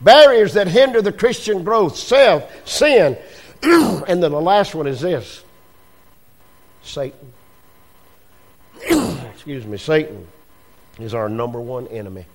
Barriers 0.00 0.54
that 0.54 0.66
hinder 0.66 1.00
the 1.00 1.12
Christian 1.12 1.62
growth, 1.62 1.96
self, 1.96 2.50
sin, 2.66 3.16
and 3.62 4.22
then 4.22 4.32
the 4.32 4.40
last 4.40 4.74
one 4.74 4.88
is 4.88 5.00
this: 5.00 5.44
Satan. 6.82 7.32
Excuse 9.32 9.64
me, 9.64 9.78
Satan 9.78 10.26
is 10.98 11.14
our 11.14 11.28
number 11.28 11.60
one 11.60 11.86
enemy. 11.86 12.26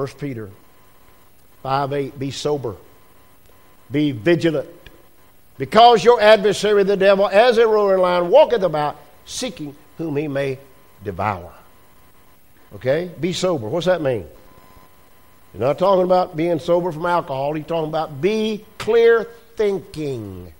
1 0.00 0.08
Peter 0.18 0.48
5 1.62 1.92
8, 1.92 2.18
be 2.18 2.30
sober, 2.30 2.76
be 3.90 4.12
vigilant, 4.12 4.66
because 5.58 6.02
your 6.02 6.18
adversary, 6.22 6.84
the 6.84 6.96
devil, 6.96 7.28
as 7.28 7.58
a 7.58 7.66
roaring 7.66 8.00
lion, 8.00 8.30
walketh 8.30 8.62
about, 8.62 8.96
seeking 9.26 9.76
whom 9.98 10.16
he 10.16 10.26
may 10.26 10.58
devour. 11.04 11.52
Okay? 12.76 13.10
Be 13.20 13.34
sober. 13.34 13.68
What's 13.68 13.84
that 13.84 14.00
mean? 14.00 14.26
You're 15.52 15.66
not 15.66 15.78
talking 15.78 16.04
about 16.04 16.34
being 16.34 16.58
sober 16.60 16.92
from 16.92 17.04
alcohol. 17.04 17.52
He's 17.52 17.66
talking 17.66 17.90
about 17.90 18.22
be 18.22 18.64
clear 18.78 19.24
thinking. 19.56 20.50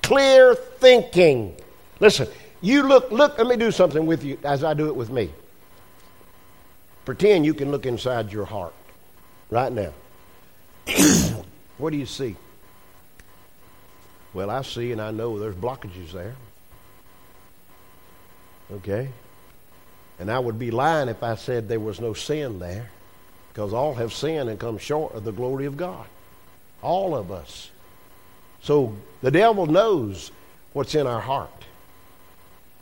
Clear 0.00 0.54
thinking. 0.54 1.54
Listen, 2.00 2.28
you 2.62 2.84
look, 2.84 3.10
look, 3.10 3.36
let 3.36 3.46
me 3.46 3.56
do 3.56 3.70
something 3.70 4.06
with 4.06 4.24
you 4.24 4.38
as 4.42 4.64
I 4.64 4.72
do 4.72 4.86
it 4.86 4.96
with 4.96 5.10
me. 5.10 5.30
Pretend 7.04 7.44
you 7.44 7.52
can 7.52 7.70
look 7.70 7.84
inside 7.84 8.32
your 8.32 8.46
heart 8.46 8.72
right 9.50 9.72
now. 9.72 9.92
what 11.78 11.90
do 11.90 11.96
you 11.96 12.06
see? 12.06 12.36
Well, 14.32 14.50
I 14.50 14.62
see 14.62 14.92
and 14.92 15.00
I 15.00 15.10
know 15.10 15.38
there's 15.38 15.54
blockages 15.54 16.12
there. 16.12 16.34
Okay? 18.72 19.08
And 20.18 20.30
I 20.30 20.38
would 20.38 20.58
be 20.58 20.70
lying 20.70 21.08
if 21.08 21.22
I 21.22 21.36
said 21.36 21.68
there 21.68 21.80
was 21.80 22.00
no 22.00 22.14
sin 22.14 22.58
there, 22.58 22.90
because 23.52 23.72
all 23.72 23.94
have 23.94 24.12
sinned 24.12 24.48
and 24.48 24.58
come 24.58 24.78
short 24.78 25.14
of 25.14 25.24
the 25.24 25.32
glory 25.32 25.66
of 25.66 25.76
God. 25.76 26.06
All 26.82 27.14
of 27.14 27.30
us. 27.30 27.70
So 28.62 28.96
the 29.22 29.30
devil 29.30 29.66
knows 29.66 30.30
what's 30.72 30.94
in 30.94 31.06
our 31.06 31.20
heart. 31.20 31.50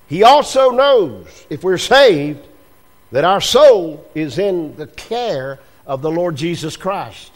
He 0.09 0.23
also 0.23 0.71
knows, 0.71 1.47
if 1.51 1.63
we're 1.63 1.79
saved, 1.79 2.47
that 3.11 3.25
our 3.25 3.41
soul 3.41 4.09
is 4.15 4.39
in 4.39 4.77
the 4.77 4.87
care 4.87 5.59
of 5.87 6.03
the 6.03 6.11
Lord 6.11 6.37
Jesus 6.37 6.77
Christ. 6.77 7.33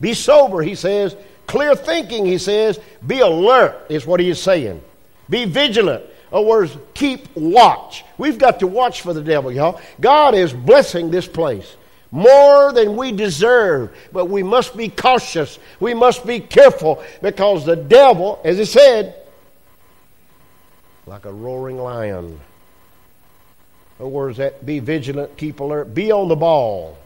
Be 0.00 0.14
sober, 0.14 0.62
he 0.62 0.74
says. 0.74 1.16
Clear 1.46 1.74
thinking, 1.74 2.24
he 2.24 2.38
says. 2.38 2.80
Be 3.06 3.20
alert, 3.20 3.86
is 3.88 4.06
what 4.06 4.20
he 4.20 4.30
is 4.30 4.40
saying. 4.40 4.82
Be 5.28 5.44
vigilant. 5.44 6.04
Other 6.32 6.46
words, 6.46 6.76
keep 6.94 7.34
watch. 7.36 8.04
We've 8.16 8.38
got 8.38 8.60
to 8.60 8.66
watch 8.66 9.02
for 9.02 9.12
the 9.12 9.22
devil, 9.22 9.52
y'all. 9.52 9.80
God 10.00 10.34
is 10.34 10.52
blessing 10.52 11.10
this 11.10 11.26
place 11.26 11.76
more 12.10 12.72
than 12.72 12.96
we 12.96 13.12
deserve, 13.12 13.96
but 14.12 14.26
we 14.26 14.42
must 14.42 14.76
be 14.76 14.88
cautious. 14.88 15.58
We 15.80 15.94
must 15.94 16.26
be 16.26 16.40
careful 16.40 17.02
because 17.22 17.64
the 17.64 17.76
devil, 17.76 18.40
as 18.44 18.58
he 18.58 18.64
said, 18.64 19.14
like 21.06 21.24
a 21.24 21.32
roaring 21.32 21.78
lion 21.78 22.40
other 24.02 24.08
words, 24.08 24.38
that 24.38 24.66
be 24.66 24.80
vigilant, 24.80 25.36
keep 25.36 25.60
alert, 25.60 25.94
be 25.94 26.10
on 26.10 26.26
the 26.26 26.34
ball. 26.34 26.98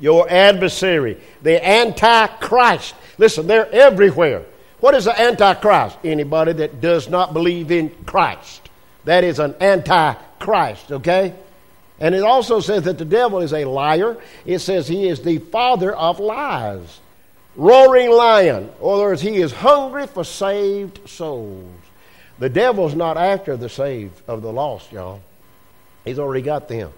Your 0.00 0.28
adversary, 0.28 1.20
the 1.42 1.66
Antichrist. 1.66 2.94
Listen, 3.18 3.46
they're 3.46 3.70
everywhere. 3.70 4.44
What 4.80 4.94
is 4.94 5.04
the 5.04 5.18
Antichrist? 5.18 5.96
Anybody 6.04 6.52
that 6.54 6.80
does 6.80 7.08
not 7.08 7.32
believe 7.32 7.70
in 7.70 7.90
Christ. 8.04 8.68
That 9.04 9.24
is 9.24 9.38
an 9.38 9.54
Antichrist, 9.60 10.92
okay? 10.92 11.34
And 12.00 12.14
it 12.14 12.22
also 12.22 12.60
says 12.60 12.82
that 12.84 12.98
the 12.98 13.04
devil 13.04 13.40
is 13.40 13.52
a 13.52 13.64
liar. 13.64 14.16
It 14.44 14.58
says 14.58 14.88
he 14.88 15.08
is 15.08 15.22
the 15.22 15.38
father 15.38 15.94
of 15.94 16.18
lies. 16.18 17.00
Roaring 17.56 18.10
lion. 18.10 18.70
Or 18.80 18.98
words, 18.98 19.22
he 19.22 19.36
is 19.36 19.52
hungry 19.52 20.06
for 20.06 20.24
saved 20.24 21.08
souls. 21.08 21.70
The 22.38 22.48
devil's 22.48 22.94
not 22.94 23.16
after 23.16 23.56
the 23.56 23.68
saved 23.68 24.20
of 24.26 24.42
the 24.42 24.52
lost, 24.52 24.90
y'all. 24.90 25.20
He's 26.04 26.18
already 26.18 26.42
got 26.42 26.68
them. 26.68 26.92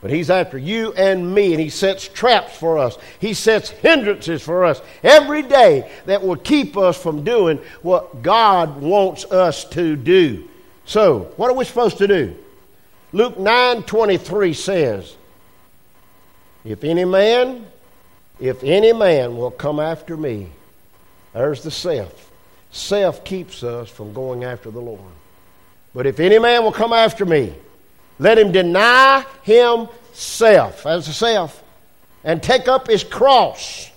But 0.00 0.10
he's 0.10 0.30
after 0.30 0.56
you 0.56 0.92
and 0.94 1.34
me, 1.34 1.52
and 1.52 1.60
he 1.60 1.68
sets 1.68 2.08
traps 2.08 2.56
for 2.56 2.78
us. 2.78 2.96
He 3.18 3.34
sets 3.34 3.68
hindrances 3.68 4.42
for 4.42 4.64
us 4.64 4.80
every 5.02 5.42
day 5.42 5.90
that 6.06 6.22
will 6.22 6.36
keep 6.36 6.76
us 6.76 7.00
from 7.00 7.22
doing 7.22 7.58
what 7.82 8.22
God 8.22 8.80
wants 8.80 9.26
us 9.26 9.64
to 9.70 9.96
do. 9.96 10.48
So, 10.86 11.32
what 11.36 11.50
are 11.50 11.54
we 11.54 11.66
supposed 11.66 11.98
to 11.98 12.08
do? 12.08 12.34
Luke 13.12 13.38
9 13.38 13.82
23 13.82 14.54
says, 14.54 15.16
If 16.64 16.82
any 16.82 17.04
man, 17.04 17.66
if 18.38 18.64
any 18.64 18.94
man 18.94 19.36
will 19.36 19.50
come 19.50 19.80
after 19.80 20.16
me, 20.16 20.48
there's 21.34 21.62
the 21.62 21.70
self. 21.70 22.30
Self 22.70 23.22
keeps 23.24 23.62
us 23.62 23.90
from 23.90 24.14
going 24.14 24.44
after 24.44 24.70
the 24.70 24.80
Lord. 24.80 25.00
But 25.92 26.06
if 26.06 26.20
any 26.20 26.38
man 26.38 26.62
will 26.62 26.72
come 26.72 26.92
after 26.92 27.26
me, 27.26 27.52
let 28.20 28.38
him 28.38 28.52
deny 28.52 29.24
himself, 29.42 30.86
as 30.86 31.08
a 31.08 31.12
self, 31.14 31.64
and 32.22 32.42
take 32.42 32.68
up 32.68 32.86
his 32.86 33.02
cross. 33.02 33.90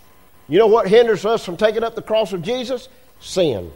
You 0.47 0.59
know 0.59 0.67
what 0.67 0.87
hinders 0.87 1.25
us 1.25 1.43
from 1.43 1.57
taking 1.57 1.83
up 1.83 1.93
the 1.93 2.01
cross 2.01 2.31
of 2.31 2.41
Jesus? 2.41 2.87
Sin. 3.19 3.69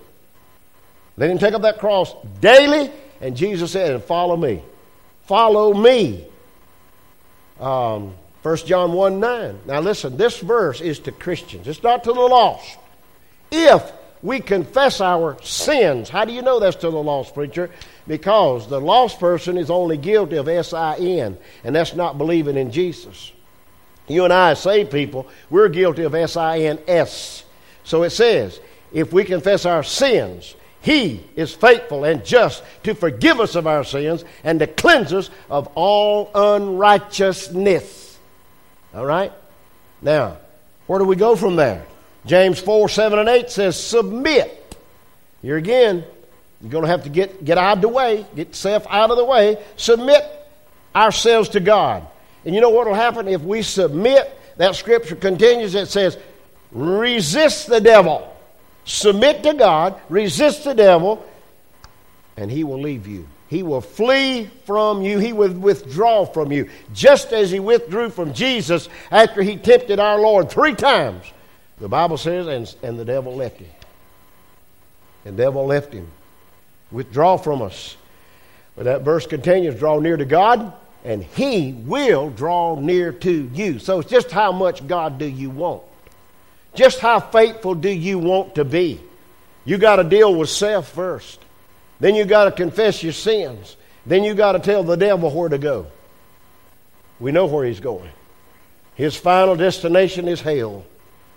Let 1.18 1.30
him 1.30 1.38
take 1.38 1.54
up 1.54 1.63
that 1.63 1.80
cross 1.80 2.16
daily, 2.39 2.89
and 3.20 3.36
Jesus 3.36 3.74
said, 3.74 3.92
and 3.92 4.01
follow 4.01 4.38
me. 4.38 4.63
Follow 5.25 5.74
me. 5.74 6.25
Um, 7.60 8.13
1 8.42 8.58
John 8.60 8.94
1 8.94 9.20
9. 9.20 9.60
Now 9.66 9.82
listen, 9.82 10.16
this 10.16 10.39
verse 10.39 10.80
is 10.80 11.00
to 11.00 11.12
Christians, 11.12 11.68
it's 11.68 11.84
not 11.84 12.06
to 12.06 12.13
the 12.13 12.22
lost. 12.22 12.77
If 13.51 13.92
we 14.27 14.41
confess 14.41 15.00
our 15.00 15.41
sins, 15.41 16.10
how 16.10 16.25
do 16.25 16.34
you 16.34 16.41
know 16.41 16.60
that's 16.60 16.75
to 16.77 16.89
the 16.89 17.01
lost 17.01 17.34
preacher? 17.34 17.72
Because 18.07 18.67
the 18.67 18.81
lost 18.81 19.22
person 19.22 19.57
is 19.57 19.69
only 19.69 19.96
guilty 19.96 20.36
of 20.36 20.50
S 20.50 20.74
I 20.74 20.98
N, 20.98 21.38
and 21.63 21.74
that's 21.74 21.96
not 21.96 22.17
believing 22.17 22.57
in 22.57 22.72
Jesus. 22.72 23.31
You 24.05 24.25
and 24.25 24.34
I, 24.34 24.53
saved 24.53 24.91
people, 24.91 25.27
we're 25.50 25.69
guilty 25.69 26.03
of 26.03 26.13
S 26.13 26.36
I 26.36 26.60
N 26.60 26.77
S. 26.89 27.46
So 27.86 28.03
it 28.03 28.10
says, 28.10 28.60
if 28.91 29.13
we 29.13 29.24
confess 29.24 29.65
our 29.65 29.81
sins, 29.81 30.55
he 30.81 31.24
is 31.38 31.53
faithful 31.53 32.03
and 32.03 32.25
just 32.25 32.63
to 32.84 32.96
forgive 32.96 33.39
us 33.39 33.55
of 33.55 33.65
our 33.65 33.86
sins 33.86 34.25
and 34.43 34.60
to 34.60 34.67
cleanse 34.67 35.13
us 35.13 35.29
of 35.50 35.67
all 35.74 36.31
unrighteousness. 36.36 38.17
All 38.93 39.05
right? 39.05 39.31
Now, 40.01 40.38
where 40.86 41.00
do 41.00 41.05
we 41.05 41.15
go 41.15 41.38
from 41.38 41.55
there? 41.55 41.86
James 42.27 42.60
4 42.60 42.89
7 42.89 43.19
and 43.19 43.29
8 43.29 43.50
says, 43.50 43.81
Submit. 43.81 44.75
Here 45.41 45.57
again, 45.57 46.03
you're 46.62 46.72
going 46.72 46.84
to 46.84 46.89
have 46.89 47.03
to 47.03 47.10
get, 47.10 47.43
get 47.43 47.57
out 47.57 47.77
of 47.77 47.81
the 47.81 47.89
way, 47.89 48.25
get 48.36 48.55
self 48.55 48.86
out 48.89 49.12
of 49.12 49.17
the 49.17 49.25
way. 49.25 49.57
Submit 49.75 50.24
ourselves 50.96 51.50
to 51.50 51.60
God. 51.60 52.05
And 52.46 52.53
you 52.53 52.62
know 52.62 52.69
what 52.69 52.88
will 52.88 52.93
happen 52.93 53.27
if 53.27 53.41
we 53.41 53.62
submit? 53.62 54.34
That 54.57 54.75
scripture 54.75 55.15
continues, 55.15 55.75
it 55.75 55.88
says, 55.88 56.17
Resist 56.72 57.67
the 57.67 57.79
devil 57.79 58.34
submit 58.88 59.43
to 59.43 59.53
God, 59.53 60.00
resist 60.10 60.63
the 60.63 60.74
devil, 60.74 61.24
and 62.36 62.50
he 62.50 62.63
will 62.63 62.81
leave 62.81 63.05
you. 63.05 63.27
He 63.50 63.63
will 63.63 63.81
flee 63.81 64.50
from 64.65 65.03
you. 65.03 65.19
He 65.19 65.31
will 65.31 65.53
withdraw 65.53 66.25
from 66.25 66.51
you. 66.51 66.69
Just 66.93 67.31
as 67.31 67.50
he 67.51 67.60
withdrew 67.60 68.10
from 68.10 68.34
Jesus 68.34 68.89
after 69.10 69.41
he 69.41 69.55
tempted 69.55 70.00
our 70.00 70.19
Lord 70.19 70.50
three 70.50 70.75
times. 70.75 71.25
The 71.79 71.88
Bible 71.88 72.17
says, 72.17 72.48
and, 72.48 72.75
and 72.84 73.00
the 73.00 73.05
devil 73.05 73.36
left 73.36 73.60
him. 73.60 73.69
And 75.25 75.38
the 75.38 75.43
devil 75.43 75.65
left 75.65 75.93
him. 75.93 76.07
Withdraw 76.91 77.38
from 77.38 77.62
us. 77.62 77.98
But 78.75 78.86
that 78.86 79.01
verse 79.01 79.25
continues 79.25 79.75
draw 79.75 80.00
near 80.00 80.17
to 80.17 80.25
God, 80.25 80.74
and 81.03 81.24
he 81.24 81.74
will 81.74 82.29
draw 82.29 82.79
near 82.79 83.12
to 83.12 83.50
you. 83.53 83.79
So 83.79 84.00
it's 84.00 84.10
just 84.10 84.31
how 84.31 84.51
much 84.51 84.88
God 84.88 85.17
do 85.17 85.25
you 85.25 85.50
want? 85.50 85.84
Just 86.75 87.00
how 87.00 87.19
faithful 87.19 87.75
do 87.75 87.89
you 87.89 88.19
want 88.19 88.55
to 88.55 88.65
be? 88.65 89.01
You 89.65 89.77
got 89.77 89.98
to 89.98 90.03
deal 90.03 90.34
with 90.34 90.50
self 90.50 90.89
first. 90.89 91.39
Then 92.00 92.15
you 92.15 92.25
got 92.25 92.46
to 92.46 92.51
confess 92.51 93.01
your 93.03 93.13
sins. 93.13 93.75
Then 94.05 94.24
you 94.24 94.36
got 94.36 94.53
to 94.53 94.60
tell 94.60 94.84
the 94.84 94.96
devil 94.96 95.29
where 95.29 95.50
to 95.50 95.57
go. 95.57 95.88
We 97.19 97.31
know 97.31 97.48
where 97.48 97.65
he's 97.65 97.79
going. 97.79 98.12
His 98.96 99.15
final 99.15 99.55
destination 99.55 100.27
is 100.27 100.39
hell, 100.39 100.86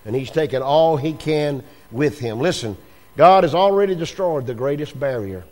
and 0.04 0.14
he's 0.14 0.30
taken 0.30 0.62
all 0.62 0.97
he 0.97 1.12
can 1.12 1.62
with 1.90 2.19
him. 2.19 2.40
Listen, 2.40 2.76
God 3.16 3.45
has 3.45 3.54
already 3.54 3.95
destroyed 3.95 4.47
the 4.47 4.54
greatest 4.54 4.99
barrier 4.99 5.45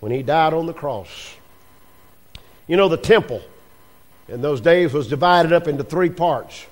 when 0.00 0.12
he 0.12 0.22
died 0.22 0.52
on 0.52 0.66
the 0.66 0.74
cross. 0.74 1.34
You 2.66 2.76
know, 2.76 2.88
the 2.88 2.96
temple 2.96 3.42
in 4.28 4.42
those 4.42 4.60
days 4.60 4.92
was 4.92 5.08
divided 5.08 5.52
up 5.52 5.68
into 5.68 5.84
three 5.84 6.10
parts 6.10 6.66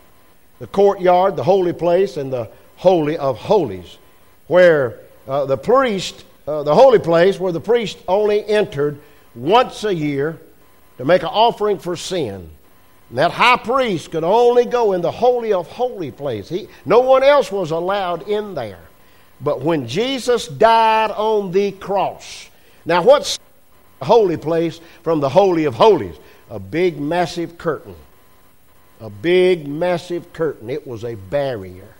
the 0.60 0.66
courtyard, 0.68 1.36
the 1.36 1.42
holy 1.42 1.72
place, 1.72 2.16
and 2.16 2.32
the 2.32 2.48
holy 2.76 3.18
of 3.18 3.36
holies, 3.36 3.98
where 4.46 5.00
uh, 5.26 5.44
the 5.46 5.56
priest, 5.56 6.24
uh, 6.46 6.62
the 6.62 6.74
holy 6.74 6.98
place, 7.00 7.40
where 7.40 7.52
the 7.52 7.60
priest 7.60 7.98
only 8.06 8.46
entered 8.46 9.00
once 9.34 9.82
a 9.84 9.92
year 9.92 10.38
to 10.98 11.04
make 11.04 11.22
an 11.22 11.28
offering 11.28 11.78
for 11.78 11.96
sin. 11.96 12.50
And 13.14 13.18
that 13.20 13.30
high 13.30 13.56
priest 13.56 14.10
could 14.10 14.24
only 14.24 14.64
go 14.64 14.92
in 14.92 15.00
the 15.00 15.10
holy 15.10 15.52
of 15.52 15.68
holy 15.68 16.10
place. 16.10 16.48
He, 16.48 16.68
no 16.84 17.00
one 17.00 17.22
else 17.22 17.52
was 17.52 17.70
allowed 17.70 18.28
in 18.28 18.54
there. 18.54 18.80
But 19.40 19.60
when 19.60 19.86
Jesus 19.86 20.48
died 20.48 21.12
on 21.12 21.52
the 21.52 21.70
cross, 21.72 22.50
now 22.84 23.02
what's 23.02 23.38
a 24.00 24.04
holy 24.04 24.36
place 24.36 24.80
from 25.02 25.20
the 25.20 25.28
holy 25.28 25.64
of 25.64 25.74
holies? 25.74 26.16
A 26.50 26.58
big, 26.58 27.00
massive 27.00 27.56
curtain 27.56 27.94
a 29.00 29.10
big, 29.10 29.68
massive 29.68 30.32
curtain. 30.32 30.70
It 30.70 30.86
was 30.86 31.04
a 31.04 31.14
barrier. 31.14 31.93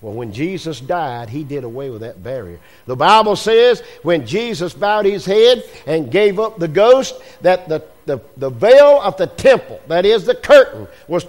Well, 0.00 0.14
when 0.14 0.32
Jesus 0.32 0.80
died, 0.80 1.28
he 1.28 1.42
did 1.42 1.64
away 1.64 1.90
with 1.90 2.02
that 2.02 2.22
barrier. 2.22 2.60
The 2.86 2.94
Bible 2.94 3.34
says 3.34 3.82
when 4.02 4.26
Jesus 4.26 4.72
bowed 4.72 5.06
his 5.06 5.26
head 5.26 5.64
and 5.86 6.10
gave 6.10 6.38
up 6.38 6.58
the 6.58 6.68
ghost, 6.68 7.20
that 7.40 7.68
the, 7.68 7.82
the, 8.06 8.20
the 8.36 8.50
veil 8.50 9.00
of 9.00 9.16
the 9.16 9.26
temple, 9.26 9.80
that 9.88 10.06
is 10.06 10.24
the 10.24 10.36
curtain, 10.36 10.86
was 11.08 11.26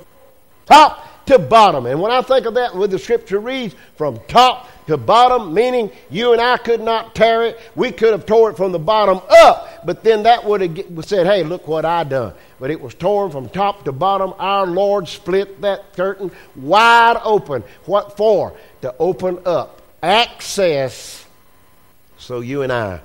top 0.67 1.25
to 1.25 1.39
bottom. 1.39 1.87
And 1.87 1.99
when 1.99 2.11
I 2.11 2.21
think 2.21 2.45
of 2.45 2.53
that, 2.55 2.75
what 2.75 2.91
the 2.91 2.99
scripture 2.99 3.39
reads, 3.39 3.75
from 3.95 4.19
top 4.27 4.69
to 4.89 4.97
bottom, 4.97 5.53
meaning 5.53 5.91
you 6.09 6.33
and 6.33 6.41
I 6.41 6.57
could 6.57 6.81
not 6.81 7.15
tear 7.15 7.43
it. 7.45 7.59
We 7.75 7.91
could 7.91 8.11
have 8.11 8.25
tore 8.25 8.51
it 8.51 8.57
from 8.57 8.71
the 8.71 8.79
bottom 8.79 9.21
up, 9.29 9.85
but 9.85 10.03
then 10.03 10.23
that 10.23 10.43
would 10.43 10.61
have 10.61 11.05
said, 11.05 11.25
hey, 11.25 11.43
look 11.43 11.67
what 11.67 11.85
I 11.85 12.03
done. 12.03 12.33
But 12.59 12.71
it 12.71 12.79
was 12.79 12.93
torn 12.93 13.31
from 13.31 13.49
top 13.49 13.85
to 13.85 13.91
bottom. 13.91 14.33
Our 14.37 14.67
Lord 14.67 15.07
split 15.07 15.61
that 15.61 15.93
curtain 15.93 16.31
wide 16.55 17.17
open. 17.23 17.63
What 17.85 18.17
for? 18.17 18.55
To 18.81 18.93
open 18.99 19.39
up 19.45 19.81
access 20.03 21.25
so 22.17 22.41
you 22.41 22.61
and 22.61 22.71
I, 22.71 23.01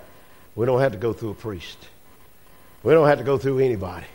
we 0.54 0.66
don't 0.66 0.80
have 0.80 0.92
to 0.92 0.98
go 0.98 1.12
through 1.12 1.30
a 1.30 1.34
priest. 1.34 1.88
We 2.82 2.92
don't 2.92 3.06
have 3.08 3.18
to 3.18 3.24
go 3.24 3.38
through 3.38 3.60
anybody. 3.60 4.06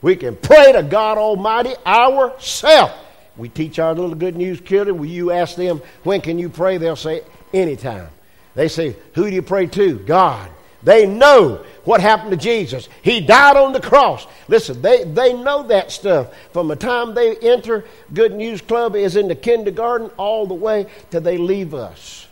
We 0.00 0.16
can 0.16 0.34
pray 0.34 0.72
to 0.72 0.82
God 0.82 1.18
Almighty 1.18 1.74
ourselves. 1.86 2.94
We 3.36 3.48
teach 3.48 3.78
our 3.78 3.94
little 3.94 4.14
good 4.14 4.36
news 4.36 4.60
children. 4.60 4.98
Will 4.98 5.06
you 5.06 5.30
ask 5.30 5.56
them, 5.56 5.80
when 6.02 6.20
can 6.20 6.38
you 6.38 6.48
pray? 6.48 6.76
They'll 6.76 6.96
say, 6.96 7.22
anytime. 7.52 8.08
They 8.54 8.68
say, 8.68 8.96
who 9.14 9.28
do 9.28 9.34
you 9.34 9.42
pray 9.42 9.66
to? 9.66 9.98
God. 9.98 10.50
They 10.82 11.06
know 11.06 11.64
what 11.84 12.00
happened 12.00 12.32
to 12.32 12.36
Jesus. 12.36 12.88
He 13.02 13.20
died 13.20 13.56
on 13.56 13.72
the 13.72 13.80
cross. 13.80 14.26
Listen, 14.48 14.82
they, 14.82 15.04
they 15.04 15.32
know 15.32 15.62
that 15.68 15.92
stuff. 15.92 16.34
From 16.52 16.68
the 16.68 16.76
time 16.76 17.14
they 17.14 17.36
enter 17.36 17.84
Good 18.12 18.34
News 18.34 18.60
Club 18.60 18.96
is 18.96 19.16
in 19.16 19.28
the 19.28 19.34
kindergarten 19.34 20.10
all 20.16 20.46
the 20.46 20.54
way 20.54 20.86
till 21.10 21.20
they 21.20 21.38
leave 21.38 21.72
us. 21.72 22.26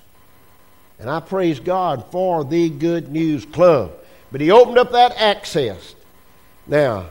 And 0.99 1.09
I 1.09 1.21
praise 1.21 1.61
God 1.61 2.07
for 2.11 2.45
the 2.45 2.69
Good 2.69 3.11
News 3.11 3.45
Club. 3.47 3.93
But 4.33 4.41
He 4.41 4.51
opened 4.51 4.79
up 4.79 4.93
that 4.93 5.13
access. 5.17 5.95
Now, 6.67 7.07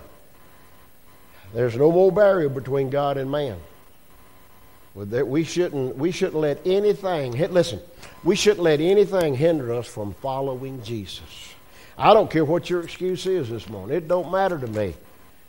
there's 1.53 1.75
no 1.75 1.91
more 1.91 2.11
barrier 2.11 2.49
between 2.49 2.89
God 2.89 3.17
and 3.17 3.31
man. 3.31 3.57
We 4.99 5.43
shouldn't, 5.45 5.95
we 5.95 6.11
shouldn't 6.11 6.41
let 6.41 6.59
anything, 6.65 7.31
listen, 7.51 7.79
we 8.23 8.35
shouldn't 8.35 8.63
let 8.63 8.81
anything 8.81 9.33
hinder 9.33 9.73
us 9.73 9.87
from 9.87 10.13
following 10.15 10.83
Jesus. 10.83 11.53
I 11.97 12.13
don't 12.13 12.29
care 12.29 12.43
what 12.43 12.69
your 12.69 12.81
excuse 12.81 13.25
is 13.25 13.49
this 13.49 13.69
morning. 13.69 13.95
It 13.95 14.07
don't 14.07 14.31
matter 14.31 14.59
to 14.59 14.67
me. 14.67 14.93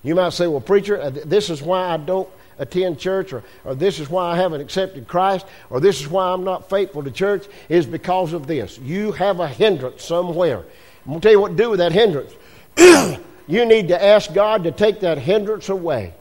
You 0.02 0.14
might 0.14 0.32
say, 0.32 0.46
well, 0.46 0.60
preacher, 0.60 1.00
uh, 1.00 1.10
this 1.10 1.50
is 1.50 1.62
why 1.62 1.88
I 1.88 1.96
don't 1.96 2.28
attend 2.58 2.98
church, 2.98 3.32
or, 3.32 3.42
or 3.64 3.74
this 3.74 3.98
is 3.98 4.08
why 4.08 4.32
I 4.32 4.36
haven't 4.36 4.60
accepted 4.60 5.08
Christ, 5.08 5.46
or 5.68 5.80
this 5.80 6.00
is 6.00 6.08
why 6.08 6.32
I'm 6.32 6.44
not 6.44 6.70
faithful 6.70 7.02
to 7.02 7.10
church, 7.10 7.46
is 7.68 7.86
because 7.86 8.32
of 8.32 8.46
this. 8.46 8.78
You 8.78 9.12
have 9.12 9.40
a 9.40 9.48
hindrance 9.48 10.04
somewhere. 10.04 10.58
I'm 10.58 11.12
going 11.12 11.20
to 11.20 11.26
tell 11.26 11.32
you 11.32 11.40
what 11.40 11.50
to 11.50 11.56
do 11.56 11.70
with 11.70 11.78
that 11.78 11.92
hindrance. 11.92 12.32
you 13.48 13.64
need 13.64 13.88
to 13.88 14.02
ask 14.02 14.32
God 14.32 14.64
to 14.64 14.70
take 14.70 15.00
that 15.00 15.18
hindrance 15.18 15.68
away. 15.68 16.14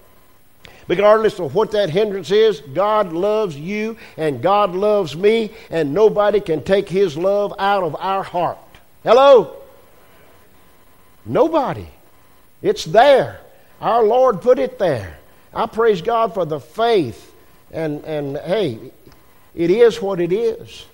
Regardless 0.89 1.39
of 1.39 1.54
what 1.54 1.69
that 1.71 1.91
hindrance 1.91 2.32
is, 2.32 2.62
God 2.62 3.13
loves 3.13 3.56
you 3.56 3.95
and 4.17 4.41
God 4.41 4.73
loves 4.73 5.15
me, 5.15 5.52
and 5.69 5.93
nobody 5.93 6.41
can 6.41 6.63
take 6.63 6.89
His 6.89 7.15
love 7.15 7.54
out 7.60 7.84
of 7.84 7.95
our 7.99 8.23
heart. 8.23 8.58
Hello? 9.04 9.56
Nobody. 11.28 11.86
It's 12.63 12.86
there. 12.86 13.39
Our 13.80 14.04
Lord 14.04 14.41
put 14.41 14.58
it 14.58 14.80
there. 14.80 15.19
I 15.54 15.67
praise 15.67 16.02
God 16.02 16.34
for 16.34 16.43
the 16.43 16.60
faith. 16.60 17.36
And, 17.71 18.04
and 18.04 18.38
hey, 18.38 18.80
it 19.54 19.69
is 19.69 20.02
what 20.02 20.19
it 20.19 20.34
is. 20.34 20.88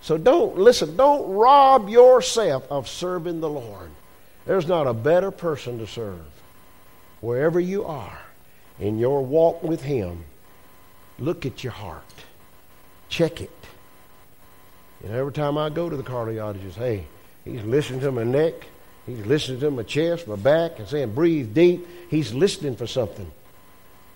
So 0.00 0.16
don't, 0.16 0.56
listen, 0.56 0.96
don't 0.96 1.30
rob 1.30 1.90
yourself 1.90 2.66
of 2.70 2.88
serving 2.88 3.40
the 3.40 3.50
Lord. 3.50 3.90
There's 4.46 4.66
not 4.66 4.86
a 4.86 4.94
better 4.94 5.30
person 5.30 5.78
to 5.80 5.86
serve. 5.86 6.24
Wherever 7.20 7.60
you 7.60 7.84
are 7.84 8.21
in 8.80 8.98
your 8.98 9.22
walk 9.24 9.62
with 9.62 9.82
Him, 9.82 10.24
look 11.18 11.46
at 11.46 11.62
your 11.62 11.72
heart. 11.72 12.02
Check 13.08 13.40
it. 13.40 13.50
And 15.02 15.12
every 15.12 15.32
time 15.32 15.58
I 15.58 15.68
go 15.68 15.90
to 15.90 15.96
the 15.96 16.02
cardiologist, 16.02 16.74
hey, 16.74 17.06
he's 17.44 17.62
listening 17.64 18.00
to 18.00 18.12
my 18.12 18.22
neck, 18.22 18.54
he's 19.06 19.24
listening 19.26 19.60
to 19.60 19.70
my 19.70 19.82
chest, 19.82 20.28
my 20.28 20.36
back, 20.36 20.78
and 20.78 20.88
saying, 20.88 21.12
breathe 21.12 21.54
deep. 21.54 21.86
He's 22.08 22.32
listening 22.32 22.76
for 22.76 22.86
something. 22.86 23.30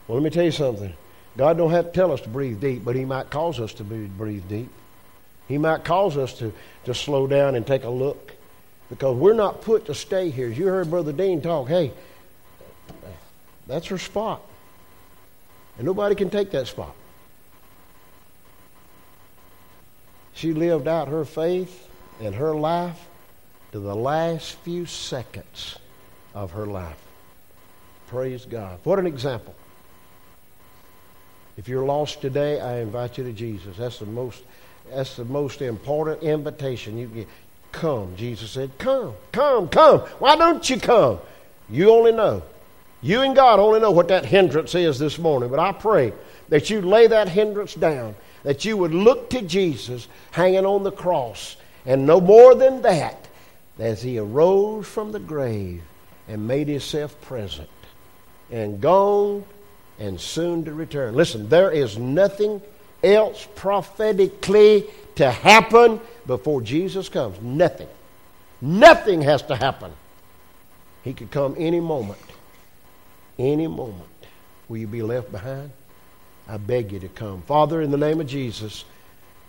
Well, 0.07 0.19
let 0.19 0.25
me 0.25 0.31
tell 0.31 0.45
you 0.45 0.53
something. 0.53 0.92
God 1.37 1.59
don't 1.59 1.73
have 1.73 1.87
to 1.87 1.92
tell 1.92 2.12
us 2.12 2.21
to 2.23 2.29
breathe 2.29 2.61
deep, 2.61 2.85
but 2.85 2.95
He 2.97 3.05
might 3.05 3.31
cause 3.31 3.61
us 3.61 3.75
to 3.75 3.85
breathe 3.85 4.49
deep. 4.49 4.71
He 5.49 5.59
might 5.59 5.85
cause 5.85 6.16
us 6.16 6.33
to, 6.38 6.53
to 6.85 6.95
slow 6.95 7.27
down 7.27 7.55
and 7.55 7.66
take 7.66 7.85
a 7.85 7.90
look 7.90 8.33
because 8.88 9.16
we're 9.16 9.35
not 9.35 9.62
put 9.62 9.87
to 9.87 9.95
stay 9.95 10.31
here. 10.31 10.49
As 10.49 10.59
you 10.59 10.66
heard 10.66 10.90
Brother 10.90 11.12
Dean 11.12 11.40
talk, 11.40 11.69
hey, 11.69 11.92
that's 13.66 13.87
her 13.88 13.98
spot. 13.98 14.42
And 15.79 15.87
nobody 15.87 16.14
can 16.14 16.31
take 16.31 16.50
that 16.52 16.66
spot. 16.66 16.94
She 20.35 20.52
lived 20.52 20.87
out 20.87 21.09
her 21.09 21.24
faith 21.24 21.88
and 22.20 22.35
her 22.35 22.55
life 22.55 23.09
to 23.72 23.81
the 23.81 23.94
last 23.94 24.55
few 24.59 24.87
seconds 24.87 25.79
of 26.35 26.52
her 26.52 26.66
life. 26.66 26.98
Praise 28.09 28.44
God. 28.44 28.79
What 28.85 28.98
an 28.98 29.07
example. 29.07 29.55
If 31.57 31.68
you're 31.68 31.85
lost 31.85 32.20
today, 32.20 32.61
I 32.61 32.81
invite 32.81 33.18
you 33.18 33.24
to 33.24 33.33
Jesus. 33.33 33.76
That's 33.76 33.98
the 33.98 34.07
most 34.07 34.42
that's 34.90 35.16
the 35.16 35.24
most 35.24 35.62
important 35.62 36.22
invitation 36.22 36.96
you 36.96 37.09
get. 37.09 37.29
Come. 37.72 38.14
Jesus 38.16 38.50
said, 38.50 38.70
Come, 38.79 39.14
come, 39.33 39.68
come. 39.68 40.00
Why 40.18 40.37
don't 40.37 40.68
you 40.70 40.79
come? 40.79 41.18
You 41.68 41.90
only 41.90 42.12
know. 42.12 42.42
You 43.07 43.23
and 43.23 43.37
God 43.37 43.61
only 43.61 43.79
know 43.79 43.92
what 43.92 44.09
that 44.09 44.25
hindrance 44.25 44.75
is 44.75 44.99
this 44.99 45.16
morning. 45.16 45.49
But 45.49 45.61
I 45.61 45.71
pray 45.71 46.12
that 46.49 46.71
you 46.71 46.81
lay 46.81 47.07
that 47.07 47.29
hindrance 47.29 47.75
down, 47.75 48.16
that 48.42 48.64
you 48.64 48.77
would 48.77 48.92
look 48.92 49.31
to 49.31 49.42
Jesus 49.42 50.09
hanging 50.33 50.66
on 50.66 50.83
the 50.83 50.90
cross, 50.90 51.57
and 51.85 52.05
no 52.05 52.21
more 52.21 52.57
than 52.57 52.83
that, 52.83 53.29
as 53.79 54.03
he 54.03 54.19
arose 54.19 54.88
from 54.88 55.12
the 55.12 55.21
grave 55.21 55.83
and 56.27 56.49
made 56.49 56.66
himself 56.66 57.21
present 57.21 57.69
and 58.51 58.81
gone 58.81 59.45
and 60.01 60.21
soon 60.21 60.64
to 60.64 60.75
return. 60.75 61.14
Listen, 61.14 61.49
there 61.49 61.71
is 61.71 61.97
nothing 61.97 62.61
else 63.05 63.47
prophetically 63.55 64.85
to 65.14 65.31
happen 65.31 66.01
before 66.27 66.61
Jesus 66.61 67.09
comes. 67.09 67.40
Nothing. 67.40 67.88
Nothing 68.61 69.23
has 69.23 69.42
to 69.42 69.55
happen. 69.55 69.92
He 71.05 71.12
could 71.12 71.31
come 71.31 71.55
any 71.57 71.79
moment. 71.79 72.19
Any 73.38 73.66
moment. 73.66 74.03
Will 74.68 74.79
you 74.79 74.87
be 74.87 75.03
left 75.03 75.31
behind? 75.31 75.70
I 76.49 76.57
beg 76.57 76.92
you 76.92 77.01
to 77.01 77.09
come. 77.09 77.42
Father, 77.42 77.83
in 77.83 77.90
the 77.90 77.96
name 77.96 78.20
of 78.20 78.27
Jesus, 78.27 78.85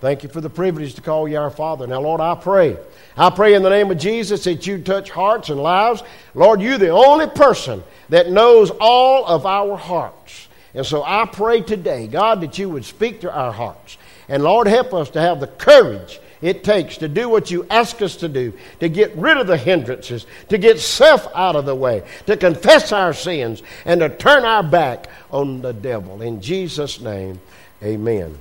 thank 0.02 0.24
you 0.24 0.30
for 0.30 0.42
the 0.42 0.50
privilege 0.50 0.96
to 0.96 1.02
call 1.02 1.28
you 1.28 1.38
our 1.38 1.50
Father. 1.50 1.88
Now, 1.88 2.02
Lord, 2.02 2.22
I 2.22 2.36
pray. 2.36 2.78
I 3.16 3.30
pray 3.30 3.54
in 3.54 3.64
the 3.64 3.70
name 3.70 3.92
of 3.92 3.98
Jesus 3.98 4.44
that 4.46 4.66
you 4.68 4.82
touch 4.82 5.10
hearts 5.10 5.50
and 5.50 5.62
lives. 5.62 6.04
Lord, 6.34 6.62
you're 6.62 6.78
the 6.78 6.90
only 6.90 7.28
person 7.28 7.84
that 8.10 8.32
knows 8.32 8.72
all 8.80 9.26
of 9.26 9.46
our 9.46 9.78
hearts. 9.78 10.48
And 10.74 10.86
so 10.86 11.04
I 11.04 11.26
pray 11.26 11.62
today, 11.62 12.08
God, 12.08 12.42
that 12.42 12.58
you 12.58 12.70
would 12.70 12.86
speak 12.86 13.22
to 13.22 13.32
our 13.32 13.52
hearts. 13.52 13.98
And 14.28 14.44
Lord, 14.44 14.68
help 14.68 14.94
us 14.94 15.10
to 15.12 15.22
have 15.22 15.40
the 15.40 15.48
courage 15.48 16.20
it 16.42 16.64
takes 16.64 16.98
to 16.98 17.08
do 17.08 17.30
what 17.30 17.52
you 17.52 17.66
ask 17.70 18.02
us 18.02 18.18
to 18.18 18.28
do, 18.28 18.54
to 18.80 18.90
get 18.90 19.16
rid 19.16 19.38
of 19.38 19.48
the 19.48 19.58
hindrances, 19.58 20.26
to 20.50 20.58
get 20.58 20.80
self 20.80 21.28
out 21.36 21.56
of 21.56 21.66
the 21.66 21.76
way, 21.76 22.04
to 22.26 22.38
confess 22.38 22.92
our 22.92 23.14
sins, 23.14 23.64
and 23.86 24.02
to 24.02 24.10
turn 24.10 24.46
our 24.46 24.64
back 24.64 25.08
on 25.32 25.62
the 25.62 25.74
devil. 25.74 26.22
In 26.22 26.42
Jesus' 26.42 27.02
name, 27.02 27.40
amen. 27.84 28.38